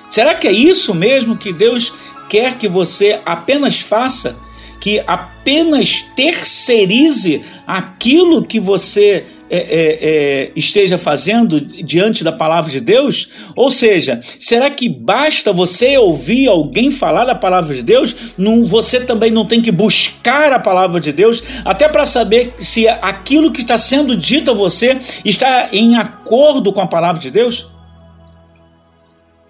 Será 0.08 0.34
que 0.34 0.46
é 0.46 0.52
isso 0.52 0.94
mesmo 0.94 1.36
que 1.36 1.52
Deus 1.52 1.92
quer 2.28 2.56
que 2.56 2.68
você 2.68 3.20
apenas 3.24 3.80
faça? 3.80 4.38
Que 4.84 5.02
apenas 5.06 6.04
terceirize 6.14 7.42
aquilo 7.66 8.44
que 8.44 8.60
você 8.60 9.24
é, 9.48 9.56
é, 9.56 9.98
é, 10.02 10.52
esteja 10.54 10.98
fazendo 10.98 11.58
diante 11.58 12.22
da 12.22 12.30
palavra 12.30 12.70
de 12.70 12.80
Deus? 12.80 13.30
Ou 13.56 13.70
seja, 13.70 14.20
será 14.38 14.70
que 14.70 14.86
basta 14.86 15.54
você 15.54 15.96
ouvir 15.96 16.48
alguém 16.48 16.90
falar 16.90 17.24
da 17.24 17.34
palavra 17.34 17.74
de 17.74 17.82
Deus? 17.82 18.14
Não, 18.36 18.66
você 18.66 19.00
também 19.00 19.30
não 19.30 19.46
tem 19.46 19.62
que 19.62 19.72
buscar 19.72 20.52
a 20.52 20.58
palavra 20.58 21.00
de 21.00 21.12
Deus, 21.12 21.42
até 21.64 21.88
para 21.88 22.04
saber 22.04 22.52
se 22.58 22.86
aquilo 22.86 23.50
que 23.50 23.62
está 23.62 23.78
sendo 23.78 24.14
dito 24.14 24.50
a 24.50 24.54
você 24.54 24.98
está 25.24 25.70
em 25.72 25.96
acordo 25.96 26.74
com 26.74 26.82
a 26.82 26.86
palavra 26.86 27.22
de 27.22 27.30
Deus? 27.30 27.66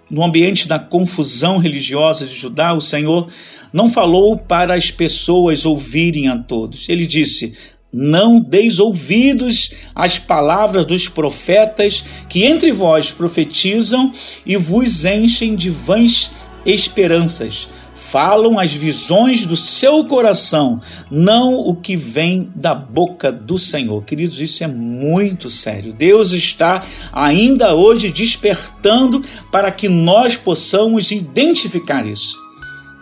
No 0.09 0.23
ambiente 0.23 0.65
da 0.65 0.79
confusão 0.79 1.57
religiosa 1.57 2.25
de 2.25 2.35
Judá, 2.35 2.73
o 2.73 2.79
Senhor 2.79 3.27
não 3.75 3.89
falou 3.89 4.37
para 4.37 4.73
as 4.73 4.89
pessoas 4.89 5.65
ouvirem 5.65 6.29
a 6.29 6.37
todos. 6.37 6.87
Ele 6.87 7.05
disse: 7.05 7.57
não 7.91 8.39
deis 8.39 8.79
ouvidos 8.79 9.73
às 9.93 10.17
palavras 10.17 10.85
dos 10.85 11.09
profetas 11.09 12.05
que 12.29 12.45
entre 12.45 12.71
vós 12.71 13.11
profetizam 13.11 14.13
e 14.45 14.55
vos 14.55 15.03
enchem 15.03 15.57
de 15.57 15.69
vãs 15.69 16.31
esperanças. 16.65 17.67
falam 17.93 18.57
as 18.57 18.71
visões 18.71 19.45
do 19.45 19.57
seu 19.57 20.05
coração, 20.05 20.79
não 21.11 21.55
o 21.55 21.75
que 21.75 21.97
vem 21.97 22.49
da 22.55 22.73
boca 22.73 23.29
do 23.29 23.59
Senhor. 23.59 24.05
Queridos, 24.05 24.39
isso 24.39 24.63
é 24.63 24.67
muito 24.67 25.49
sério. 25.49 25.91
Deus 25.91 26.31
está 26.31 26.85
ainda 27.11 27.75
hoje 27.75 28.09
despertando 28.09 29.21
para 29.51 29.69
que 29.69 29.89
nós 29.89 30.37
possamos 30.37 31.11
identificar 31.11 32.07
isso. 32.07 32.44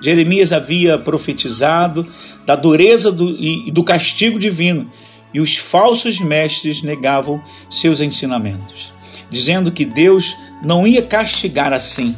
Jeremias 0.03 0.51
havia 0.51 0.97
profetizado 0.97 2.05
da 2.45 2.57
dureza 2.57 3.09
do, 3.09 3.29
e 3.29 3.71
do 3.71 3.85
castigo 3.85 4.37
divino, 4.37 4.91
e 5.33 5.39
os 5.39 5.55
falsos 5.55 6.19
mestres 6.19 6.83
negavam 6.83 7.41
seus 7.69 8.01
ensinamentos, 8.01 8.93
dizendo 9.29 9.71
que 9.71 9.85
Deus 9.85 10.35
não 10.61 10.85
ia 10.85 11.01
castigar 11.01 11.71
assim. 11.71 12.15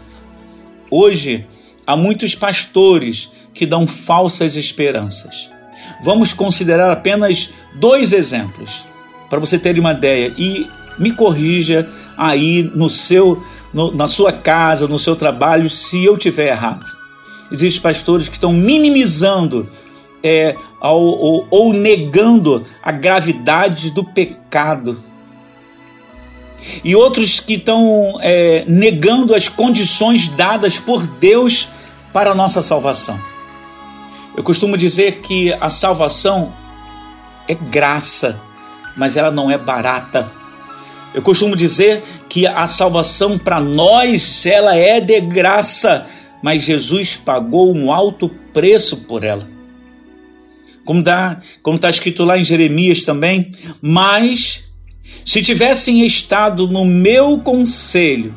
Hoje, 0.89 1.45
há 1.85 1.95
muitos 1.95 2.33
pastores 2.33 3.29
que 3.53 3.67
dão 3.67 3.85
falsas 3.85 4.55
esperanças. 4.55 5.49
Vamos 6.03 6.33
considerar 6.33 6.91
apenas 6.91 7.53
dois 7.75 8.11
exemplos 8.11 8.83
para 9.29 9.39
você 9.39 9.59
ter 9.59 9.77
uma 9.77 9.91
ideia 9.91 10.33
e 10.37 10.67
me 10.97 11.11
corrija 11.11 11.87
aí 12.17 12.63
no 12.63 12.89
seu 12.89 13.43
no, 13.71 13.91
na 13.91 14.07
sua 14.07 14.31
casa, 14.31 14.87
no 14.87 14.97
seu 14.97 15.15
trabalho, 15.15 15.69
se 15.69 16.03
eu 16.03 16.17
tiver 16.17 16.47
errado. 16.47 16.85
Existem 17.51 17.81
pastores 17.81 18.27
que 18.27 18.35
estão 18.35 18.51
minimizando 18.51 19.69
é, 20.23 20.55
ou, 20.81 21.19
ou, 21.19 21.47
ou 21.49 21.73
negando 21.73 22.65
a 22.81 22.91
gravidade 22.91 23.91
do 23.91 24.03
pecado. 24.03 25.01
E 26.83 26.95
outros 26.95 27.39
que 27.39 27.53
estão 27.53 28.17
é, 28.21 28.65
negando 28.67 29.35
as 29.35 29.47
condições 29.47 30.27
dadas 30.27 30.79
por 30.79 31.05
Deus 31.05 31.67
para 32.11 32.31
a 32.31 32.35
nossa 32.35 32.61
salvação. 32.61 33.19
Eu 34.35 34.43
costumo 34.43 34.77
dizer 34.77 35.21
que 35.21 35.53
a 35.53 35.69
salvação 35.69 36.51
é 37.47 37.53
graça, 37.53 38.39
mas 38.97 39.15
ela 39.15 39.31
não 39.31 39.49
é 39.49 39.57
barata. 39.57 40.29
Eu 41.13 41.21
costumo 41.21 41.55
dizer 41.55 42.03
que 42.27 42.45
a 42.45 42.67
salvação 42.67 43.37
para 43.37 43.59
nós 43.59 44.45
ela 44.45 44.75
é 44.75 44.99
de 44.99 45.21
graça, 45.21 46.05
mas 46.41 46.63
Jesus 46.63 47.15
pagou 47.15 47.75
um 47.75 47.91
alto 47.91 48.29
preço 48.53 48.97
por 48.97 49.23
ela. 49.23 49.47
Como 50.83 50.99
está 50.99 51.41
como 51.63 51.79
tá 51.79 51.89
escrito 51.89 52.23
lá 52.23 52.37
em 52.37 52.43
Jeremias 52.43 53.03
também, 53.03 53.51
mas 53.81 54.63
se 55.23 55.41
tivessem 55.41 56.05
estado 56.05 56.67
no 56.67 56.85
meu 56.85 57.39
conselho, 57.39 58.35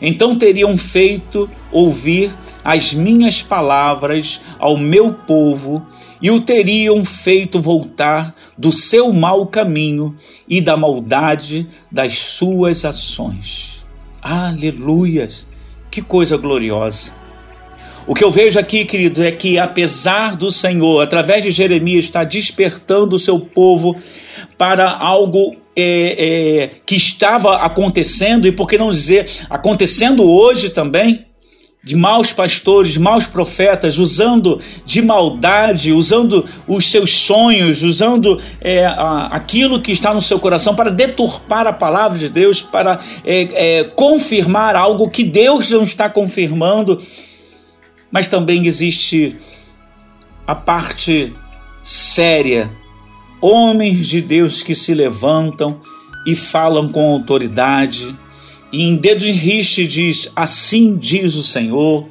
então 0.00 0.36
teriam 0.36 0.78
feito 0.78 1.50
ouvir 1.72 2.30
as 2.64 2.94
minhas 2.94 3.42
palavras 3.42 4.40
ao 4.58 4.76
meu 4.76 5.12
povo 5.12 5.84
e 6.22 6.30
o 6.30 6.40
teriam 6.40 7.04
feito 7.04 7.60
voltar 7.60 8.34
do 8.56 8.70
seu 8.70 9.12
mau 9.12 9.46
caminho 9.46 10.14
e 10.48 10.60
da 10.60 10.76
maldade 10.76 11.66
das 11.90 12.18
suas 12.18 12.84
ações. 12.84 13.84
Aleluias! 14.20 15.49
Que 15.90 16.00
coisa 16.00 16.36
gloriosa! 16.36 17.12
O 18.06 18.14
que 18.14 18.24
eu 18.24 18.30
vejo 18.30 18.58
aqui, 18.58 18.84
querido, 18.84 19.22
é 19.22 19.30
que 19.30 19.58
apesar 19.58 20.36
do 20.36 20.50
Senhor, 20.50 21.00
através 21.02 21.42
de 21.42 21.50
Jeremias, 21.50 22.04
estar 22.04 22.24
despertando 22.24 23.16
o 23.16 23.18
seu 23.18 23.38
povo 23.38 23.96
para 24.56 24.90
algo 24.90 25.54
é, 25.76 25.82
é, 25.82 26.70
que 26.84 26.96
estava 26.96 27.56
acontecendo, 27.56 28.46
e 28.46 28.52
por 28.52 28.68
que 28.68 28.78
não 28.78 28.90
dizer 28.90 29.28
acontecendo 29.48 30.28
hoje 30.28 30.70
também, 30.70 31.26
de 31.82 31.96
maus 31.96 32.30
pastores, 32.30 32.98
maus 32.98 33.26
profetas, 33.26 33.98
usando 33.98 34.60
de 34.84 35.00
maldade, 35.00 35.92
usando 35.92 36.44
os 36.68 36.90
seus 36.90 37.10
sonhos, 37.10 37.82
usando 37.82 38.38
é, 38.60 38.84
aquilo 39.30 39.80
que 39.80 39.90
está 39.90 40.12
no 40.12 40.20
seu 40.20 40.38
coração 40.38 40.74
para 40.74 40.90
deturpar 40.90 41.66
a 41.66 41.72
palavra 41.72 42.18
de 42.18 42.28
Deus, 42.28 42.60
para 42.60 43.00
é, 43.24 43.78
é, 43.78 43.84
confirmar 43.84 44.76
algo 44.76 45.08
que 45.08 45.24
Deus 45.24 45.70
não 45.70 45.82
está 45.82 46.10
confirmando. 46.10 47.00
Mas 48.10 48.28
também 48.28 48.66
existe 48.66 49.36
a 50.46 50.54
parte 50.54 51.32
séria, 51.82 52.70
homens 53.40 54.06
de 54.06 54.20
Deus 54.20 54.62
que 54.62 54.74
se 54.74 54.92
levantam 54.92 55.80
e 56.26 56.34
falam 56.34 56.90
com 56.90 57.10
autoridade 57.10 58.14
e 58.72 58.82
em 58.82 58.96
dedo 58.96 59.26
em 59.26 59.32
riste 59.32 59.86
diz: 59.86 60.30
Assim 60.34 60.96
diz 60.96 61.34
o 61.34 61.42
Senhor. 61.42 62.08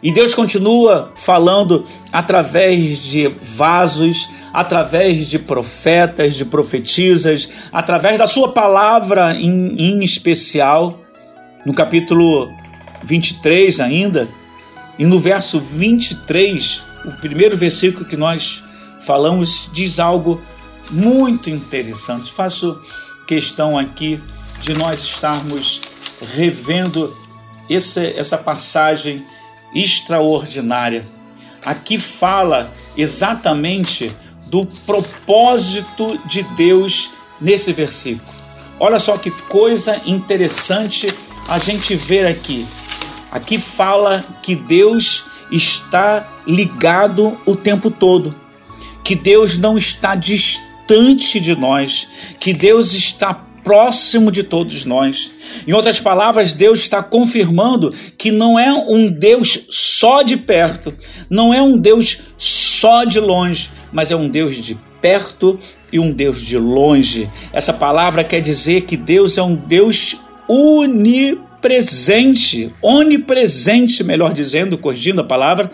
E 0.00 0.12
Deus 0.12 0.32
continua 0.32 1.12
falando 1.16 1.84
através 2.12 2.98
de 2.98 3.26
vasos, 3.28 4.28
através 4.52 5.26
de 5.26 5.40
profetas, 5.40 6.36
de 6.36 6.44
profetisas, 6.44 7.48
através 7.72 8.16
da 8.16 8.26
sua 8.26 8.52
palavra 8.52 9.34
em, 9.34 9.74
em 9.76 10.04
especial, 10.04 11.00
no 11.66 11.74
capítulo 11.74 12.48
23 13.02 13.80
ainda, 13.80 14.28
e 14.96 15.04
no 15.04 15.18
verso 15.18 15.58
23, 15.58 16.80
o 17.04 17.12
primeiro 17.20 17.56
versículo 17.56 18.04
que 18.04 18.16
nós 18.16 18.62
falamos 19.02 19.68
diz 19.72 19.98
algo 19.98 20.40
muito 20.90 21.50
interessante. 21.50 22.32
Faço 22.32 22.80
questão 23.26 23.76
aqui 23.76 24.20
de 24.60 24.74
nós 24.74 25.02
estarmos 25.02 25.80
revendo 26.34 27.16
essa, 27.68 28.02
essa 28.02 28.38
passagem 28.38 29.24
extraordinária. 29.74 31.04
Aqui 31.64 31.98
fala 31.98 32.72
exatamente 32.96 34.14
do 34.46 34.66
propósito 34.86 36.18
de 36.26 36.42
Deus 36.56 37.10
nesse 37.40 37.72
versículo. 37.72 38.36
Olha 38.80 38.98
só 38.98 39.18
que 39.18 39.30
coisa 39.30 40.00
interessante 40.06 41.12
a 41.48 41.58
gente 41.58 41.94
ver 41.94 42.26
aqui. 42.26 42.66
Aqui 43.30 43.58
fala 43.58 44.24
que 44.42 44.54
Deus 44.54 45.24
está 45.50 46.26
ligado 46.46 47.38
o 47.44 47.56
tempo 47.56 47.90
todo, 47.90 48.34
que 49.02 49.14
Deus 49.14 49.58
não 49.58 49.76
está 49.76 50.14
distante 50.14 51.40
de 51.40 51.56
nós, 51.56 52.08
que 52.38 52.52
Deus 52.52 52.94
está 52.94 53.34
próximo 53.68 54.32
de 54.32 54.42
todos 54.42 54.86
nós. 54.86 55.30
Em 55.66 55.74
outras 55.74 56.00
palavras, 56.00 56.54
Deus 56.54 56.78
está 56.78 57.02
confirmando 57.02 57.92
que 58.16 58.30
não 58.30 58.58
é 58.58 58.72
um 58.72 59.10
Deus 59.10 59.66
só 59.68 60.22
de 60.22 60.38
perto, 60.38 60.94
não 61.28 61.52
é 61.52 61.60
um 61.60 61.76
Deus 61.76 62.20
só 62.38 63.04
de 63.04 63.20
longe, 63.20 63.68
mas 63.92 64.10
é 64.10 64.16
um 64.16 64.26
Deus 64.26 64.56
de 64.56 64.74
perto 65.02 65.60
e 65.92 65.98
um 65.98 66.10
Deus 66.10 66.40
de 66.40 66.56
longe. 66.56 67.28
Essa 67.52 67.74
palavra 67.74 68.24
quer 68.24 68.40
dizer 68.40 68.86
que 68.86 68.96
Deus 68.96 69.36
é 69.36 69.42
um 69.42 69.54
Deus 69.54 70.16
onipresente, 70.48 72.72
onipresente, 72.80 74.02
melhor 74.02 74.32
dizendo, 74.32 74.78
corrigindo 74.78 75.20
a 75.20 75.24
palavra. 75.24 75.70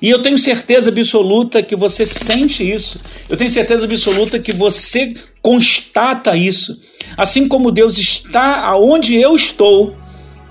E 0.00 0.10
eu 0.10 0.20
tenho 0.20 0.38
certeza 0.38 0.90
absoluta 0.90 1.62
que 1.62 1.74
você 1.74 2.04
sente 2.04 2.68
isso. 2.70 3.00
Eu 3.28 3.36
tenho 3.36 3.50
certeza 3.50 3.84
absoluta 3.84 4.38
que 4.38 4.52
você 4.52 5.14
constata 5.40 6.36
isso. 6.36 6.80
Assim 7.16 7.48
como 7.48 7.70
Deus 7.70 7.96
está 7.96 8.60
aonde 8.60 9.16
eu 9.16 9.34
estou, 9.34 9.96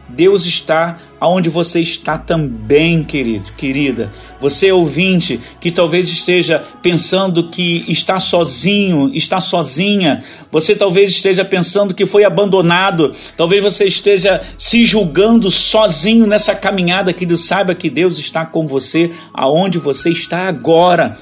Deus 0.09 0.45
está 0.45 0.97
aonde 1.19 1.49
você 1.49 1.79
está 1.79 2.17
também, 2.17 3.03
querido, 3.03 3.51
querida. 3.57 4.11
Você 4.39 4.71
ouvinte 4.71 5.39
que 5.59 5.71
talvez 5.71 6.09
esteja 6.09 6.63
pensando 6.81 7.49
que 7.49 7.85
está 7.87 8.19
sozinho, 8.19 9.09
está 9.13 9.39
sozinha. 9.39 10.23
Você 10.51 10.75
talvez 10.75 11.11
esteja 11.11 11.43
pensando 11.45 11.93
que 11.93 12.05
foi 12.05 12.23
abandonado. 12.23 13.13
Talvez 13.35 13.63
você 13.63 13.85
esteja 13.85 14.41
se 14.57 14.85
julgando 14.85 15.49
sozinho 15.49 16.27
nessa 16.27 16.53
caminhada. 16.53 17.13
Que 17.13 17.25
saiba 17.37 17.73
que 17.73 17.89
Deus 17.89 18.17
está 18.17 18.45
com 18.45 18.67
você 18.67 19.11
aonde 19.33 19.79
você 19.79 20.09
está 20.09 20.47
agora. 20.47 21.17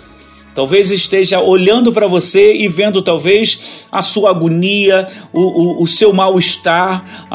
Talvez 0.55 0.91
esteja 0.91 1.39
olhando 1.39 1.91
para 1.91 2.07
você 2.07 2.53
e 2.53 2.67
vendo 2.67 3.01
talvez 3.01 3.85
a 3.91 4.03
sua 4.03 4.29
agonia, 4.29 5.07
o, 5.31 5.41
o, 5.41 5.83
o 5.83 5.87
seu 5.87 6.13
mal-estar, 6.13 7.27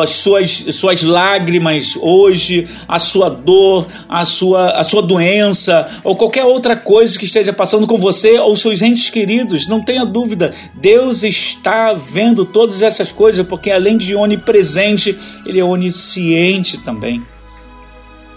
as 0.00 0.10
suas, 0.10 0.64
suas 0.70 1.02
lágrimas 1.02 1.98
hoje, 2.00 2.66
a 2.88 2.98
sua 2.98 3.28
dor, 3.28 3.86
a 4.08 4.24
sua, 4.24 4.70
a 4.70 4.84
sua 4.84 5.02
doença, 5.02 6.00
ou 6.02 6.16
qualquer 6.16 6.44
outra 6.44 6.74
coisa 6.74 7.18
que 7.18 7.26
esteja 7.26 7.52
passando 7.52 7.86
com 7.86 7.98
você 7.98 8.38
ou 8.38 8.56
seus 8.56 8.80
entes 8.80 9.10
queridos. 9.10 9.66
Não 9.66 9.82
tenha 9.82 10.06
dúvida, 10.06 10.54
Deus 10.74 11.22
está 11.22 11.92
vendo 11.92 12.44
todas 12.46 12.80
essas 12.80 13.12
coisas, 13.12 13.46
porque 13.46 13.70
além 13.70 13.98
de 13.98 14.14
onipresente, 14.14 15.18
Ele 15.44 15.60
é 15.60 15.64
onisciente 15.64 16.78
também. 16.78 17.22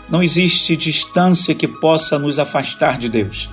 Não 0.10 0.22
existe 0.22 0.76
distância 0.76 1.56
que 1.56 1.68
possa 1.68 2.20
nos 2.20 2.38
afastar 2.38 3.00
de 3.00 3.10
Deus. 3.10 3.50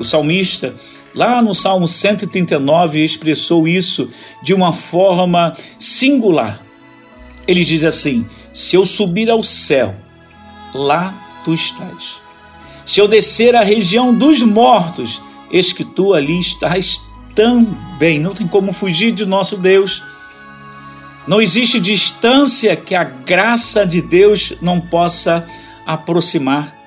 O 0.00 0.04
salmista, 0.04 0.74
lá 1.14 1.42
no 1.42 1.54
Salmo 1.54 1.86
139, 1.86 3.04
expressou 3.04 3.68
isso 3.68 4.08
de 4.42 4.54
uma 4.54 4.72
forma 4.72 5.54
singular. 5.78 6.62
Ele 7.46 7.62
diz 7.62 7.84
assim: 7.84 8.24
Se 8.50 8.76
eu 8.76 8.86
subir 8.86 9.30
ao 9.30 9.42
céu, 9.42 9.94
lá 10.74 11.14
tu 11.44 11.52
estás. 11.52 12.18
Se 12.86 12.98
eu 12.98 13.06
descer 13.06 13.54
à 13.54 13.62
região 13.62 14.14
dos 14.14 14.40
mortos, 14.42 15.20
eis 15.52 15.70
que 15.70 15.84
tu 15.84 16.14
ali 16.14 16.40
estás 16.40 17.02
também. 17.34 18.18
Não 18.18 18.32
tem 18.32 18.48
como 18.48 18.72
fugir 18.72 19.12
de 19.12 19.26
nosso 19.26 19.58
Deus. 19.58 20.02
Não 21.26 21.42
existe 21.42 21.78
distância 21.78 22.74
que 22.74 22.94
a 22.94 23.04
graça 23.04 23.86
de 23.86 24.00
Deus 24.00 24.54
não 24.62 24.80
possa 24.80 25.46
aproximar. 25.84 26.79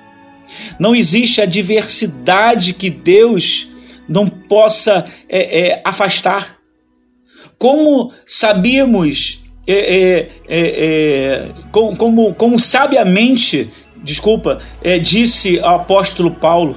Não 0.78 0.94
existe 0.94 1.40
a 1.40 1.46
diversidade 1.46 2.74
que 2.74 2.90
Deus 2.90 3.68
não 4.08 4.28
possa 4.28 5.04
é, 5.28 5.68
é, 5.68 5.82
afastar. 5.84 6.58
Como 7.58 8.12
sabíamos, 8.26 9.44
é, 9.66 9.72
é, 9.72 10.28
é, 10.48 10.58
é 10.58 11.50
como, 11.70 11.96
como, 11.96 12.34
como, 12.34 12.58
sabiamente, 12.58 13.70
desculpa, 14.02 14.60
disse 15.00 15.58
o 15.58 15.66
apóstolo 15.66 16.30
Paulo, 16.30 16.76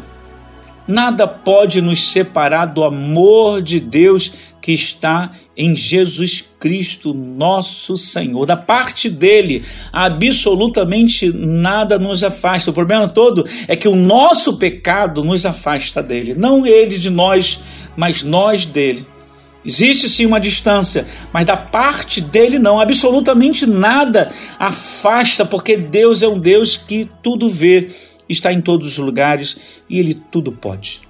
nada 0.87 1.27
pode 1.27 1.81
nos 1.81 2.11
separar 2.11 2.65
do 2.65 2.83
amor 2.83 3.61
de 3.61 3.79
Deus 3.79 4.31
que 4.61 4.71
está 4.71 5.31
em 5.55 5.75
Jesus 5.75 6.46
Cristo, 6.59 7.13
nosso 7.13 7.97
Senhor. 7.97 8.45
Da 8.45 8.57
parte 8.57 9.09
dele, 9.09 9.63
absolutamente 9.91 11.31
nada 11.31 11.99
nos 11.99 12.23
afasta. 12.23 12.71
O 12.71 12.73
problema 12.73 13.07
todo 13.07 13.47
é 13.67 13.75
que 13.75 13.87
o 13.87 13.95
nosso 13.95 14.57
pecado 14.57 15.23
nos 15.23 15.45
afasta 15.45 16.01
dele, 16.01 16.33
não 16.33 16.65
ele 16.65 16.97
de 16.97 17.09
nós, 17.09 17.59
mas 17.95 18.23
nós 18.23 18.65
dele. 18.65 19.05
Existe 19.65 20.07
sim 20.07 20.25
uma 20.25 20.39
distância, 20.39 21.05
mas 21.33 21.45
da 21.45 21.57
parte 21.57 22.21
dele 22.21 22.57
não, 22.57 22.79
absolutamente 22.79 23.65
nada 23.65 24.31
afasta, 24.57 25.43
porque 25.45 25.75
Deus 25.75 26.23
é 26.23 26.27
um 26.27 26.39
Deus 26.39 26.77
que 26.77 27.09
tudo 27.21 27.49
vê, 27.49 27.89
está 28.29 28.53
em 28.53 28.61
todos 28.61 28.87
os 28.87 28.97
lugares 28.97 29.81
e 29.89 29.99
ele 29.99 30.13
tudo 30.31 30.53
pode. 30.53 31.01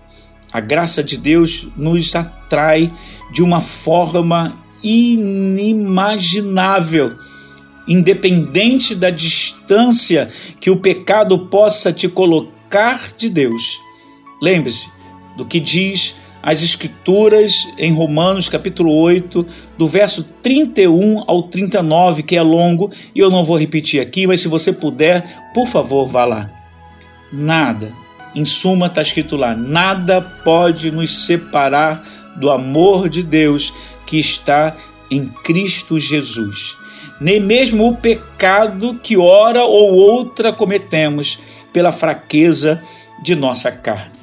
A 0.52 0.60
graça 0.60 1.04
de 1.04 1.18
Deus 1.18 1.68
nos 1.78 2.16
atrai 2.16 2.92
de 3.32 3.44
uma 3.44 3.62
forma 3.62 4.58
inimaginável, 4.88 7.14
independente 7.88 8.94
da 8.96 9.10
distância 9.10 10.28
que 10.60 10.70
o 10.70 10.78
pecado 10.78 11.40
possa 11.48 11.92
te 11.92 12.08
colocar 12.08 13.12
de 13.18 13.28
Deus. 13.30 13.80
Lembre-se 14.42 14.88
do 15.36 15.44
que 15.46 15.60
diz 15.60 16.16
as 16.42 16.64
Escrituras 16.64 17.68
em 17.78 17.92
Romanos 17.92 18.48
capítulo 18.48 18.94
8, 18.94 19.46
do 19.78 19.86
verso 19.88 20.24
31 20.42 21.24
ao 21.28 21.44
39, 21.44 22.24
que 22.24 22.38
é 22.38 22.42
longo, 22.42 22.90
e 23.14 23.20
eu 23.20 23.30
não 23.30 23.44
vou 23.44 23.58
repetir 23.58 24.00
aqui, 24.00 24.26
mas 24.26 24.40
se 24.40 24.48
você 24.48 24.72
puder, 24.72 25.52
por 25.54 25.68
favor, 25.68 26.08
vá 26.08 26.24
lá. 26.24 26.50
Nada, 27.34 27.92
em 28.34 28.46
suma 28.46 28.88
está 28.88 29.02
escrito 29.02 29.36
lá, 29.36 29.54
nada 29.56 30.22
pode 30.22 30.90
nos 30.92 31.26
separar 31.26 32.02
do 32.38 32.50
amor 32.50 33.10
de 33.10 33.22
Deus 33.24 33.74
que 34.08 34.18
está 34.18 34.76
em 35.12 35.28
Cristo 35.44 36.00
Jesus. 36.00 36.76
Nem 37.22 37.40
mesmo 37.40 37.88
o 37.88 37.96
pecado 37.96 39.00
que 39.04 39.18
ora 39.18 39.64
ou 39.64 39.94
outra 39.94 40.52
cometemos 40.52 41.38
pela 41.72 41.92
fraqueza 41.92 42.82
de 43.22 43.36
nossa 43.36 43.72
carne. 43.72 44.18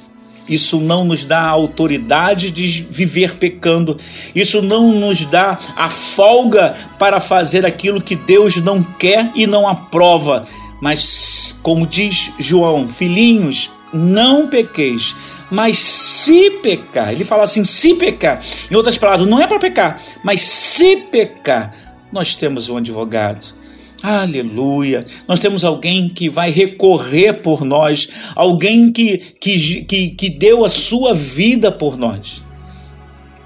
Isso 0.47 0.79
não 0.79 1.03
nos 1.03 1.25
dá 1.25 1.39
a 1.39 1.49
autoridade 1.49 2.51
de 2.51 2.85
viver 2.89 3.35
pecando. 3.37 3.97
Isso 4.33 4.61
não 4.61 4.91
nos 4.91 5.25
dá 5.25 5.57
a 5.75 5.89
folga 5.89 6.75
para 6.99 7.19
fazer 7.19 7.65
aquilo 7.65 8.01
que 8.01 8.15
Deus 8.15 8.57
não 8.57 8.83
quer 8.83 9.31
e 9.33 9.47
não 9.47 9.67
aprova. 9.67 10.47
Mas, 10.79 11.59
como 11.63 11.87
diz 11.87 12.31
João, 12.37 12.87
filhinhos, 12.87 13.71
não 13.91 14.47
pequeis. 14.47 15.15
Mas 15.49 15.77
se 15.77 16.51
pecar, 16.61 17.11
ele 17.11 17.23
fala 17.23 17.43
assim: 17.43 17.63
se 17.63 17.93
pecar, 17.95 18.41
em 18.69 18.75
outras 18.75 18.97
palavras, 18.97 19.27
não 19.27 19.39
é 19.39 19.47
para 19.47 19.59
pecar, 19.59 20.01
mas 20.23 20.41
se 20.41 20.97
pecar, 20.97 21.73
nós 22.11 22.35
temos 22.35 22.69
um 22.69 22.77
advogado. 22.77 23.53
Aleluia! 24.01 25.05
Nós 25.27 25.39
temos 25.39 25.63
alguém 25.63 26.09
que 26.09 26.29
vai 26.29 26.51
recorrer 26.51 27.41
por 27.41 27.63
nós, 27.63 28.09
alguém 28.35 28.91
que, 28.91 29.17
que, 29.39 29.83
que, 29.83 30.09
que 30.11 30.29
deu 30.29 30.65
a 30.65 30.69
sua 30.69 31.13
vida 31.13 31.71
por 31.71 31.97
nós. 31.97 32.43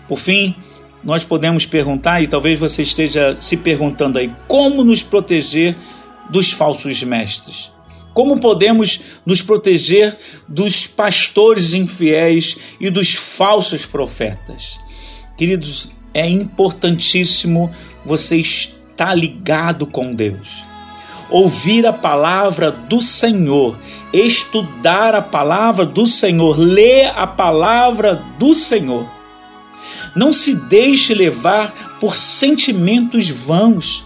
Por 0.08 0.18
fim, 0.18 0.56
nós 1.04 1.24
podemos 1.24 1.66
perguntar, 1.66 2.22
e 2.22 2.28
talvez 2.28 2.60
você 2.60 2.84
esteja 2.84 3.38
se 3.40 3.56
perguntando 3.56 4.20
aí, 4.20 4.32
como 4.48 4.84
nos 4.84 5.02
proteger 5.02 5.76
dos 6.30 6.52
falsos 6.52 7.02
mestres? 7.04 7.72
Como 8.14 8.40
podemos 8.40 9.02
nos 9.26 9.42
proteger 9.42 10.18
dos 10.48 10.88
pastores 10.88 11.74
infiéis 11.74 12.58
e 12.80 12.90
dos 12.90 13.14
falsos 13.14 13.86
profetas? 13.86 14.80
Queridos, 15.38 15.90
é 16.14 16.28
importantíssimo 16.28 17.72
você 18.04 18.38
estar 18.38 19.14
ligado 19.14 19.86
com 19.86 20.14
Deus. 20.14 20.64
Ouvir 21.30 21.86
a 21.86 21.94
palavra 21.94 22.72
do 22.72 23.02
Senhor, 23.02 23.78
estudar 24.12 25.14
a 25.14 25.22
palavra 25.22 25.86
do 25.86 26.08
Senhor, 26.08 26.58
ler 26.58 27.12
a 27.16 27.28
palavra 27.28 28.16
do 28.40 28.56
Senhor. 28.56 29.08
Não 30.16 30.34
se 30.34 30.56
deixe 30.56 31.14
levar 31.14 31.98
por 32.00 32.18
sentimentos 32.18 33.30
vãos 33.30 34.04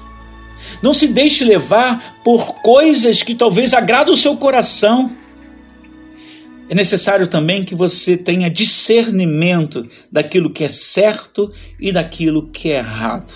não 0.84 0.94
se 0.94 1.08
deixe 1.08 1.46
levar 1.46 2.22
por 2.26 2.56
coisas 2.56 3.24
que 3.24 3.34
talvez 3.34 3.74
agradam 3.74 4.14
o 4.14 4.18
seu 4.18 4.36
coração. 4.36 5.10
É 6.68 6.76
necessário 6.76 7.26
também 7.26 7.64
que 7.64 7.74
você 7.74 8.18
tenha 8.18 8.50
discernimento 8.50 9.88
daquilo 10.12 10.50
que 10.50 10.62
é 10.62 10.68
certo 10.68 11.50
e 11.80 11.90
daquilo 11.90 12.50
que 12.50 12.70
é 12.70 12.80
errado. 12.80 13.32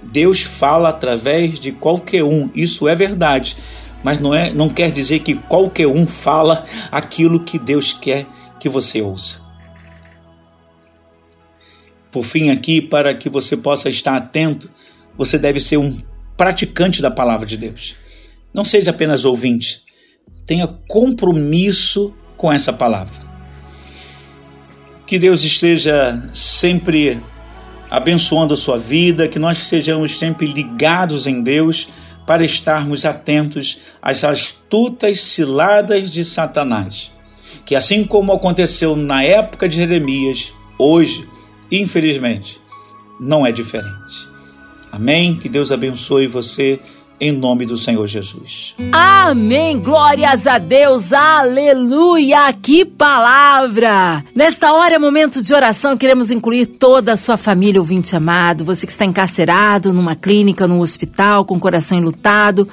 Deus 0.00 0.42
fala 0.42 0.90
através 0.90 1.58
de 1.58 1.72
qualquer 1.72 2.22
um, 2.22 2.48
isso 2.54 2.86
é 2.86 2.94
verdade, 2.94 3.56
mas 4.04 4.20
não, 4.20 4.32
é, 4.32 4.52
não 4.52 4.68
quer 4.68 4.92
dizer 4.92 5.18
que 5.18 5.34
qualquer 5.34 5.88
um 5.88 6.06
fala 6.06 6.64
aquilo 6.92 7.40
que 7.40 7.58
Deus 7.58 7.92
quer 7.92 8.26
que 8.60 8.68
você 8.68 9.02
ouça. 9.02 9.44
Por 12.12 12.22
fim, 12.22 12.50
aqui, 12.50 12.80
para 12.80 13.12
que 13.12 13.28
você 13.28 13.56
possa 13.56 13.88
estar 13.88 14.14
atento, 14.14 14.70
você 15.18 15.36
deve 15.36 15.58
ser 15.58 15.78
um 15.78 15.92
praticante 16.36 17.00
da 17.00 17.10
palavra 17.10 17.46
de 17.46 17.56
Deus. 17.56 17.94
Não 18.52 18.64
seja 18.64 18.90
apenas 18.90 19.24
ouvinte, 19.24 19.82
tenha 20.46 20.66
compromisso 20.66 22.14
com 22.36 22.52
essa 22.52 22.72
palavra. 22.72 23.26
Que 25.06 25.18
Deus 25.18 25.44
esteja 25.44 26.30
sempre 26.32 27.20
abençoando 27.90 28.54
a 28.54 28.56
sua 28.56 28.76
vida, 28.76 29.28
que 29.28 29.38
nós 29.38 29.58
estejamos 29.58 30.18
sempre 30.18 30.46
ligados 30.46 31.26
em 31.26 31.42
Deus 31.42 31.88
para 32.26 32.44
estarmos 32.44 33.04
atentos 33.04 33.78
às 34.02 34.24
astutas 34.24 35.20
ciladas 35.20 36.10
de 36.10 36.24
Satanás. 36.24 37.12
Que 37.64 37.76
assim 37.76 38.04
como 38.04 38.32
aconteceu 38.32 38.96
na 38.96 39.22
época 39.22 39.68
de 39.68 39.76
Jeremias, 39.76 40.52
hoje, 40.78 41.26
infelizmente, 41.70 42.60
não 43.20 43.46
é 43.46 43.52
diferente. 43.52 44.35
Amém? 44.90 45.36
Que 45.36 45.48
Deus 45.48 45.72
abençoe 45.72 46.26
você 46.26 46.80
em 47.18 47.32
nome 47.32 47.64
do 47.64 47.76
Senhor 47.76 48.06
Jesus. 48.06 48.74
Amém. 48.92 49.78
Glórias 49.78 50.46
a 50.46 50.58
Deus. 50.58 51.12
Aleluia. 51.12 52.52
Que 52.52 52.84
palavra. 52.84 54.22
Nesta 54.34 54.72
hora 54.72 54.94
é 54.94 54.98
momento 54.98 55.42
de 55.42 55.54
oração. 55.54 55.96
Queremos 55.96 56.30
incluir 56.30 56.66
toda 56.66 57.12
a 57.12 57.16
sua 57.16 57.36
família, 57.36 57.80
ouvinte 57.80 58.14
amado. 58.14 58.64
Você 58.64 58.84
que 58.86 58.92
está 58.92 59.04
encarcerado 59.04 59.92
numa 59.92 60.14
clínica, 60.14 60.66
num 60.66 60.80
hospital, 60.80 61.44
com 61.44 61.56
o 61.56 61.60
coração 61.60 61.98
enlutado. 61.98 62.68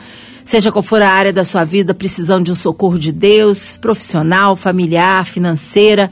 Seja 0.45 0.73
qual 0.73 0.84
for 0.84 1.02
a 1.02 1.10
área 1.10 1.32
da 1.32 1.45
sua 1.45 1.63
vida, 1.63 1.93
precisando 1.93 2.45
de 2.45 2.52
um 2.52 2.56
socorro 2.56 2.99
de 2.99 3.13
Deus, 3.13 3.78
profissional, 3.78 4.58
familiar, 4.58 5.26
financeira. 5.26 6.12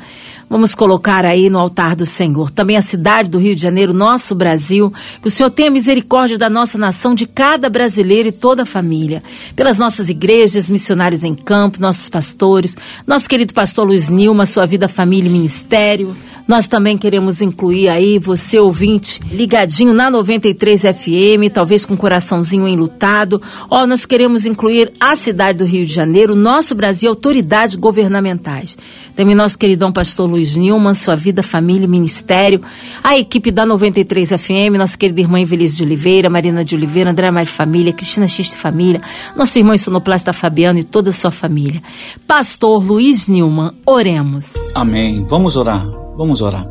Vamos 0.51 0.75
colocar 0.75 1.23
aí 1.23 1.49
no 1.49 1.57
altar 1.57 1.95
do 1.95 2.05
Senhor. 2.05 2.51
Também 2.51 2.75
a 2.75 2.81
cidade 2.81 3.29
do 3.29 3.39
Rio 3.39 3.55
de 3.55 3.61
Janeiro, 3.61 3.93
nosso 3.93 4.35
Brasil. 4.35 4.93
Que 5.21 5.29
o 5.29 5.31
Senhor 5.31 5.49
tenha 5.49 5.71
misericórdia 5.71 6.37
da 6.37 6.49
nossa 6.49 6.77
nação, 6.77 7.15
de 7.15 7.25
cada 7.25 7.69
brasileiro 7.69 8.27
e 8.27 8.33
toda 8.33 8.63
a 8.63 8.65
família. 8.65 9.23
Pelas 9.55 9.77
nossas 9.77 10.09
igrejas, 10.09 10.69
missionários 10.69 11.23
em 11.23 11.33
campo, 11.33 11.79
nossos 11.79 12.09
pastores, 12.09 12.75
nosso 13.07 13.29
querido 13.29 13.53
pastor 13.53 13.87
Luiz 13.87 14.09
Nilma, 14.09 14.45
sua 14.45 14.65
vida, 14.65 14.89
família 14.89 15.29
e 15.29 15.31
ministério. 15.31 16.13
Nós 16.45 16.67
também 16.67 16.97
queremos 16.97 17.41
incluir 17.41 17.87
aí 17.87 18.19
você, 18.19 18.59
ouvinte, 18.59 19.21
ligadinho 19.31 19.93
na 19.93 20.09
93 20.09 20.81
FM, 20.81 21.49
talvez 21.53 21.85
com 21.85 21.93
um 21.93 21.97
coraçãozinho 21.97 22.67
enlutado. 22.67 23.41
Ó, 23.69 23.87
nós 23.87 24.05
queremos 24.05 24.45
incluir 24.45 24.91
a 24.99 25.15
cidade 25.15 25.59
do 25.59 25.65
Rio 25.65 25.85
de 25.85 25.93
Janeiro, 25.93 26.35
nosso 26.35 26.75
Brasil, 26.75 27.09
autoridades 27.09 27.77
governamentais. 27.77 28.77
Também 29.15 29.35
nosso 29.35 29.57
queridão 29.57 29.91
pastor 29.91 30.29
Luiz 30.29 30.55
Nilman, 30.55 30.93
sua 30.93 31.15
vida, 31.15 31.43
família, 31.43 31.87
ministério, 31.87 32.61
a 33.03 33.17
equipe 33.17 33.51
da 33.51 33.65
93 33.65 34.29
FM, 34.29 34.77
nossa 34.77 34.97
querida 34.97 35.21
irmã 35.21 35.39
Evelise 35.39 35.77
de 35.77 35.83
Oliveira, 35.83 36.29
Marina 36.29 36.63
de 36.63 36.75
Oliveira, 36.75 37.11
André 37.11 37.29
Mari 37.31 37.45
Família, 37.45 37.93
Cristina 37.93 38.27
Xiste 38.27 38.55
Família, 38.55 39.01
nosso 39.35 39.57
irmão 39.57 39.77
Sonoplasta 39.77 40.33
Fabiano 40.33 40.79
e 40.79 40.83
toda 40.83 41.09
a 41.09 41.13
sua 41.13 41.31
família. 41.31 41.81
Pastor 42.25 42.83
Luiz 42.83 43.27
Nilman, 43.27 43.73
oremos. 43.85 44.53
Amém. 44.73 45.25
Vamos 45.29 45.55
orar. 45.55 45.85
Vamos 46.17 46.41
orar. 46.41 46.65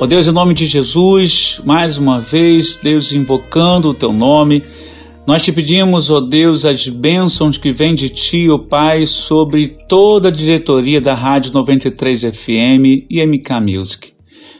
Ó 0.00 0.04
oh 0.04 0.06
Deus, 0.06 0.26
em 0.26 0.32
nome 0.32 0.54
de 0.54 0.66
Jesus, 0.66 1.60
mais 1.62 1.98
uma 1.98 2.20
vez, 2.20 2.78
Deus 2.82 3.12
invocando 3.12 3.90
o 3.90 3.94
teu 3.94 4.14
nome, 4.14 4.62
nós 5.26 5.42
te 5.42 5.52
pedimos, 5.52 6.10
ó 6.10 6.16
oh 6.16 6.20
Deus, 6.20 6.64
as 6.64 6.88
bênçãos 6.88 7.58
que 7.58 7.72
vêm 7.72 7.94
de 7.94 8.08
ti, 8.08 8.48
ó 8.48 8.54
oh 8.54 8.58
Pai, 8.58 9.06
sobre 9.06 9.68
toda 9.88 10.28
a 10.28 10.32
diretoria 10.32 11.00
da 11.00 11.14
Rádio 11.14 11.52
93 11.52 12.22
FM 12.22 13.06
e 13.08 13.24
MK 13.24 13.60
Music. 13.60 14.12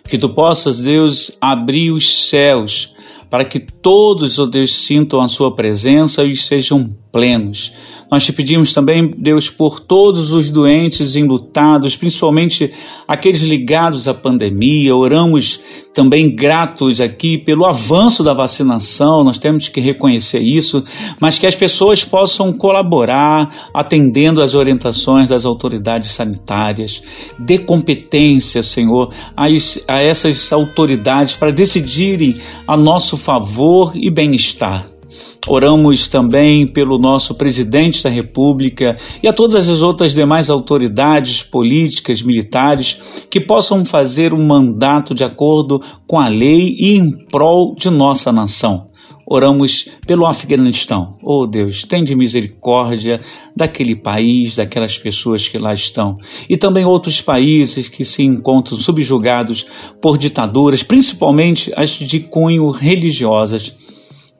Que 0.08 0.18
tu 0.18 0.28
possas, 0.28 0.80
Deus, 0.80 1.36
abrir 1.40 1.90
os 1.90 2.28
céus 2.28 2.94
para 3.30 3.44
que 3.44 3.60
todos, 3.60 4.38
ó 4.38 4.46
Deus, 4.46 4.74
sintam 4.74 5.20
a 5.20 5.28
sua 5.28 5.54
presença 5.54 6.24
e 6.24 6.36
sejam 6.36 6.96
plenos. 7.12 7.72
Nós 8.10 8.24
te 8.24 8.32
pedimos 8.32 8.74
também, 8.74 9.08
Deus, 9.16 9.48
por 9.48 9.78
todos 9.78 10.32
os 10.32 10.50
doentes 10.50 11.14
enlutados, 11.14 11.94
principalmente 11.94 12.72
aqueles 13.06 13.40
ligados 13.40 14.08
à 14.08 14.14
pandemia. 14.14 14.96
Oramos 14.96 15.60
também 15.94 16.34
gratos 16.34 17.00
aqui 17.00 17.38
pelo 17.38 17.66
avanço 17.66 18.24
da 18.24 18.34
vacinação, 18.34 19.22
nós 19.22 19.38
temos 19.38 19.68
que 19.68 19.80
reconhecer 19.80 20.40
isso, 20.40 20.82
mas 21.20 21.38
que 21.38 21.46
as 21.46 21.54
pessoas 21.54 22.04
possam 22.04 22.52
colaborar 22.52 23.48
atendendo 23.72 24.42
às 24.42 24.54
orientações 24.54 25.28
das 25.28 25.44
autoridades 25.44 26.10
sanitárias. 26.10 27.02
Dê 27.38 27.58
competência, 27.58 28.62
Senhor, 28.62 29.12
a, 29.36 29.44
a 29.88 30.02
essas 30.02 30.52
autoridades 30.52 31.34
para 31.34 31.52
decidirem 31.52 32.36
a 32.66 32.76
nosso 32.76 33.16
favor 33.16 33.92
e 33.94 34.10
bem-estar. 34.10 34.99
Oramos 35.48 36.06
também 36.06 36.66
pelo 36.66 36.98
nosso 36.98 37.34
presidente 37.34 38.02
da 38.02 38.10
República 38.10 38.94
e 39.22 39.28
a 39.28 39.32
todas 39.32 39.68
as 39.68 39.80
outras 39.80 40.12
demais 40.12 40.50
autoridades 40.50 41.42
políticas, 41.42 42.22
militares, 42.22 42.98
que 43.30 43.40
possam 43.40 43.84
fazer 43.84 44.34
um 44.34 44.46
mandato 44.46 45.14
de 45.14 45.24
acordo 45.24 45.80
com 46.06 46.20
a 46.20 46.28
lei 46.28 46.76
e 46.78 46.96
em 46.96 47.24
prol 47.26 47.74
de 47.74 47.88
nossa 47.88 48.30
nação. 48.30 48.90
Oramos 49.26 49.88
pelo 50.06 50.26
Afeganistão. 50.26 51.16
Oh 51.22 51.46
Deus, 51.46 51.84
tem 51.84 52.02
de 52.02 52.16
misericórdia 52.16 53.20
daquele 53.56 53.94
país, 53.94 54.56
daquelas 54.56 54.98
pessoas 54.98 55.46
que 55.46 55.56
lá 55.56 55.72
estão. 55.72 56.18
E 56.48 56.56
também 56.56 56.84
outros 56.84 57.20
países 57.20 57.88
que 57.88 58.04
se 58.04 58.24
encontram 58.24 58.76
subjugados 58.76 59.64
por 60.02 60.18
ditaduras, 60.18 60.82
principalmente 60.82 61.72
as 61.76 61.90
de 61.90 62.18
cunho 62.20 62.70
religiosas 62.70 63.74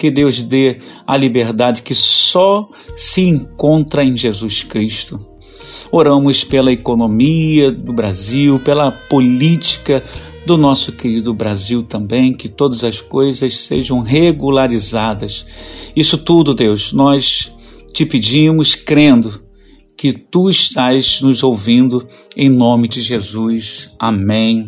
que 0.01 0.11
Deus 0.11 0.43
dê 0.43 0.79
a 1.07 1.15
liberdade 1.15 1.83
que 1.83 1.95
só 1.95 2.67
se 2.97 3.21
encontra 3.21 4.03
em 4.03 4.17
Jesus 4.17 4.63
Cristo. 4.63 5.21
Oramos 5.93 6.43
pela 6.43 6.73
economia 6.73 7.71
do 7.71 7.93
Brasil, 7.93 8.59
pela 8.61 8.91
política 8.91 10.03
do 10.47 10.57
nosso 10.57 10.91
querido 10.91 11.35
Brasil 11.35 11.83
também, 11.83 12.33
que 12.33 12.49
todas 12.49 12.83
as 12.83 12.99
coisas 12.99 13.55
sejam 13.59 14.01
regularizadas. 14.01 15.45
Isso 15.95 16.17
tudo, 16.17 16.55
Deus, 16.55 16.95
nós 16.95 17.55
te 17.93 18.07
pedimos 18.07 18.75
crendo 18.75 19.39
que 19.99 20.15
tu 20.15 20.49
estás 20.49 21.21
nos 21.21 21.43
ouvindo 21.43 22.03
em 22.35 22.49
nome 22.49 22.89
de 22.89 23.03
Jesus. 23.03 23.95
Amém 23.99 24.67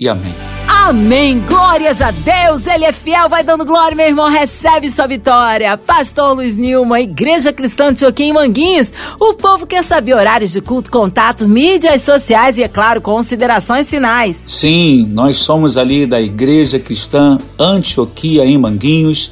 e 0.00 0.08
amém. 0.08 0.63
Amém. 0.86 1.40
Glórias 1.40 2.02
a 2.02 2.10
Deus. 2.10 2.66
Ele 2.66 2.84
é 2.84 2.92
fiel. 2.92 3.26
Vai 3.26 3.42
dando 3.42 3.64
glória, 3.64 3.96
meu 3.96 4.04
irmão. 4.04 4.28
Recebe 4.28 4.90
sua 4.90 5.06
vitória. 5.06 5.78
Pastor 5.78 6.34
Luiz 6.34 6.58
Nilma, 6.58 7.00
Igreja 7.00 7.54
Cristã 7.54 7.90
de 7.90 8.00
Choquim 8.00 8.34
Manguinhos. 8.34 8.92
O 9.18 9.32
povo 9.32 9.66
quer 9.66 9.82
saber 9.82 10.12
horários 10.12 10.52
de 10.52 10.60
culto, 10.60 10.90
contatos, 10.90 11.46
mídias 11.46 12.02
sociais 12.02 12.58
e, 12.58 12.62
é 12.62 12.68
claro, 12.68 13.00
considerações 13.00 13.88
finais. 13.88 14.44
Sim, 14.46 15.08
nós 15.10 15.38
somos 15.38 15.78
ali 15.78 16.04
da 16.04 16.20
Igreja 16.20 16.78
Cristã 16.78 17.38
Antioquia 17.58 18.44
em 18.44 18.58
Manguinhos, 18.58 19.30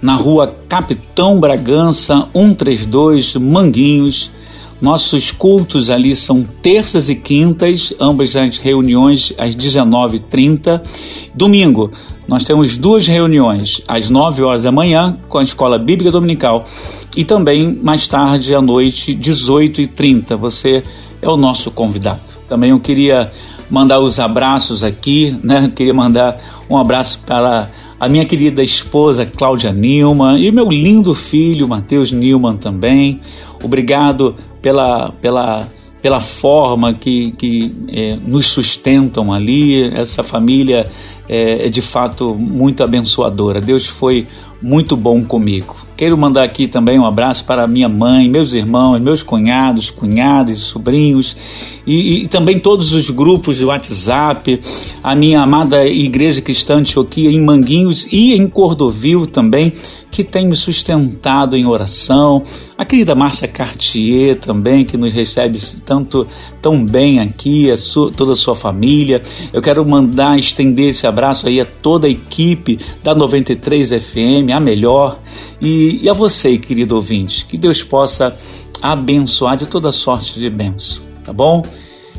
na 0.00 0.14
rua 0.14 0.54
Capitão 0.68 1.40
Bragança, 1.40 2.28
132, 2.32 3.34
Manguinhos. 3.34 4.30
Nossos 4.82 5.30
cultos 5.30 5.90
ali 5.90 6.16
são 6.16 6.42
terças 6.42 7.08
e 7.08 7.14
quintas, 7.14 7.94
ambas 8.00 8.34
as 8.34 8.58
reuniões 8.58 9.32
às 9.38 9.54
19h30. 9.54 10.82
Domingo, 11.32 11.88
nós 12.26 12.42
temos 12.42 12.76
duas 12.76 13.06
reuniões, 13.06 13.80
às 13.86 14.10
9 14.10 14.42
horas 14.42 14.64
da 14.64 14.72
manhã, 14.72 15.16
com 15.28 15.38
a 15.38 15.44
Escola 15.44 15.78
Bíblica 15.78 16.10
Dominical, 16.10 16.64
e 17.16 17.24
também 17.24 17.78
mais 17.80 18.08
tarde 18.08 18.52
à 18.56 18.60
noite, 18.60 19.14
18h30. 19.14 20.36
Você 20.36 20.82
é 21.22 21.28
o 21.28 21.36
nosso 21.36 21.70
convidado. 21.70 22.20
Também 22.48 22.70
eu 22.70 22.80
queria 22.80 23.30
mandar 23.70 24.00
os 24.00 24.18
abraços 24.18 24.82
aqui, 24.82 25.38
né? 25.44 25.66
Eu 25.66 25.70
queria 25.70 25.94
mandar 25.94 26.36
um 26.68 26.76
abraço 26.76 27.20
para 27.24 27.70
a 28.02 28.08
minha 28.08 28.24
querida 28.24 28.64
esposa 28.64 29.24
Cláudia 29.24 29.72
Nilman 29.72 30.36
e 30.36 30.50
meu 30.50 30.68
lindo 30.68 31.14
filho 31.14 31.68
Matheus 31.68 32.10
Nilman 32.10 32.56
também. 32.56 33.20
Obrigado 33.62 34.34
pela, 34.60 35.10
pela, 35.20 35.68
pela 36.02 36.20
forma 36.20 36.92
que, 36.92 37.30
que 37.32 37.72
é, 37.88 38.18
nos 38.26 38.48
sustentam 38.48 39.32
ali. 39.32 39.84
Essa 39.94 40.24
família 40.24 40.90
é, 41.28 41.66
é 41.66 41.68
de 41.70 41.80
fato 41.80 42.34
muito 42.34 42.82
abençoadora. 42.82 43.60
Deus 43.60 43.86
foi 43.86 44.26
muito 44.60 44.96
bom 44.96 45.24
comigo. 45.24 45.76
Quero 45.96 46.16
mandar 46.16 46.42
aqui 46.42 46.68
também 46.68 46.98
um 46.98 47.04
abraço 47.04 47.44
para 47.44 47.66
minha 47.66 47.88
mãe, 47.88 48.28
meus 48.28 48.52
irmãos, 48.52 49.00
meus 49.00 49.22
cunhados, 49.22 49.90
cunhadas, 49.90 50.58
sobrinhos 50.58 51.36
e, 51.86 52.22
e, 52.22 52.28
também 52.28 52.58
todos 52.58 52.92
os 52.92 53.10
grupos 53.10 53.56
de 53.56 53.64
WhatsApp, 53.64 54.60
a 55.02 55.14
minha 55.14 55.40
amada 55.40 55.84
Igreja 55.86 56.40
Cristã 56.40 56.76
Antioquia 56.76 57.30
em 57.30 57.40
Manguinhos 57.40 58.06
e 58.10 58.34
em 58.34 58.48
Cordovil 58.48 59.26
também, 59.26 59.72
que 60.12 60.22
tem 60.22 60.46
me 60.46 60.54
sustentado 60.54 61.56
em 61.56 61.64
oração. 61.64 62.42
A 62.76 62.84
querida 62.84 63.14
Márcia 63.14 63.48
Cartier 63.48 64.36
também, 64.36 64.84
que 64.84 64.98
nos 64.98 65.10
recebe 65.10 65.58
tanto 65.86 66.28
tão 66.60 66.84
bem 66.84 67.18
aqui, 67.18 67.70
a 67.70 67.78
sua, 67.78 68.12
toda 68.12 68.32
a 68.32 68.36
sua 68.36 68.54
família. 68.54 69.22
Eu 69.54 69.62
quero 69.62 69.82
mandar, 69.86 70.38
estender 70.38 70.90
esse 70.90 71.06
abraço 71.06 71.48
aí 71.48 71.58
a 71.58 71.64
toda 71.64 72.06
a 72.06 72.10
equipe 72.10 72.78
da 73.02 73.14
93 73.14 73.88
FM, 73.90 74.52
a 74.54 74.60
melhor. 74.60 75.18
E, 75.58 76.00
e 76.02 76.08
a 76.10 76.12
você, 76.12 76.58
querido 76.58 76.94
ouvinte, 76.94 77.46
que 77.46 77.56
Deus 77.56 77.82
possa 77.82 78.36
abençoar 78.82 79.56
de 79.56 79.66
toda 79.66 79.90
sorte 79.92 80.38
de 80.38 80.50
bênção, 80.50 81.02
tá 81.24 81.32
bom? 81.32 81.62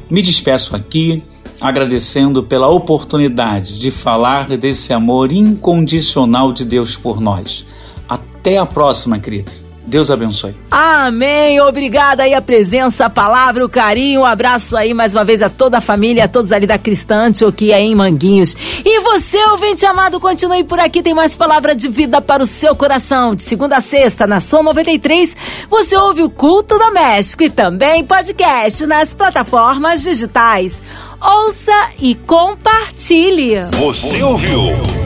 Me 0.09 0.21
despeço 0.23 0.75
aqui 0.75 1.21
agradecendo 1.61 2.41
pela 2.41 2.67
oportunidade 2.69 3.77
de 3.77 3.91
falar 3.91 4.57
desse 4.57 4.91
amor 4.91 5.31
incondicional 5.31 6.51
de 6.51 6.65
Deus 6.65 6.97
por 6.97 7.21
nós. 7.21 7.65
Até 8.13 8.57
a 8.57 8.65
próxima, 8.65 9.19
querido. 9.19 9.51
Deus 9.85 10.09
abençoe. 10.09 10.55
Amém. 10.71 11.59
Obrigada 11.59 12.23
aí 12.23 12.33
a 12.33 12.41
presença, 12.41 13.05
a 13.05 13.09
palavra, 13.09 13.65
o 13.65 13.69
carinho. 13.69 14.21
Um 14.21 14.25
abraço 14.25 14.77
aí 14.77 14.93
mais 14.93 15.13
uma 15.13 15.25
vez 15.25 15.41
a 15.41 15.49
toda 15.49 15.79
a 15.79 15.81
família, 15.81 16.23
a 16.23 16.27
todos 16.27 16.53
ali 16.53 16.65
da 16.65 16.77
Cristante, 16.77 17.43
aqui 17.43 17.73
aí 17.73 17.87
em 17.87 17.95
Manguinhos. 17.95 18.55
E 18.85 19.01
você, 19.01 19.37
ouvinte 19.49 19.85
amado, 19.85 20.19
continue 20.21 20.63
por 20.63 20.79
aqui. 20.79 21.03
Tem 21.03 21.13
mais 21.13 21.35
palavra 21.35 21.75
de 21.75 21.89
vida 21.89 22.21
para 22.21 22.41
o 22.41 22.47
seu 22.47 22.75
coração. 22.75 23.35
De 23.35 23.41
segunda 23.41 23.77
a 23.77 23.81
sexta, 23.81 24.25
na 24.25 24.39
Som 24.39 24.63
93, 24.63 25.35
você 25.69 25.97
ouve 25.97 26.23
o 26.23 26.29
Culto 26.29 26.79
Doméstico 26.79 27.43
e 27.43 27.49
também 27.49 28.05
podcast 28.05 28.85
nas 28.85 29.13
plataformas 29.13 30.01
digitais. 30.03 30.81
Ouça 31.21 31.89
e 31.99 32.15
compartilhe. 32.15 33.55
Você 33.77 34.23
ouviu? 34.23 35.02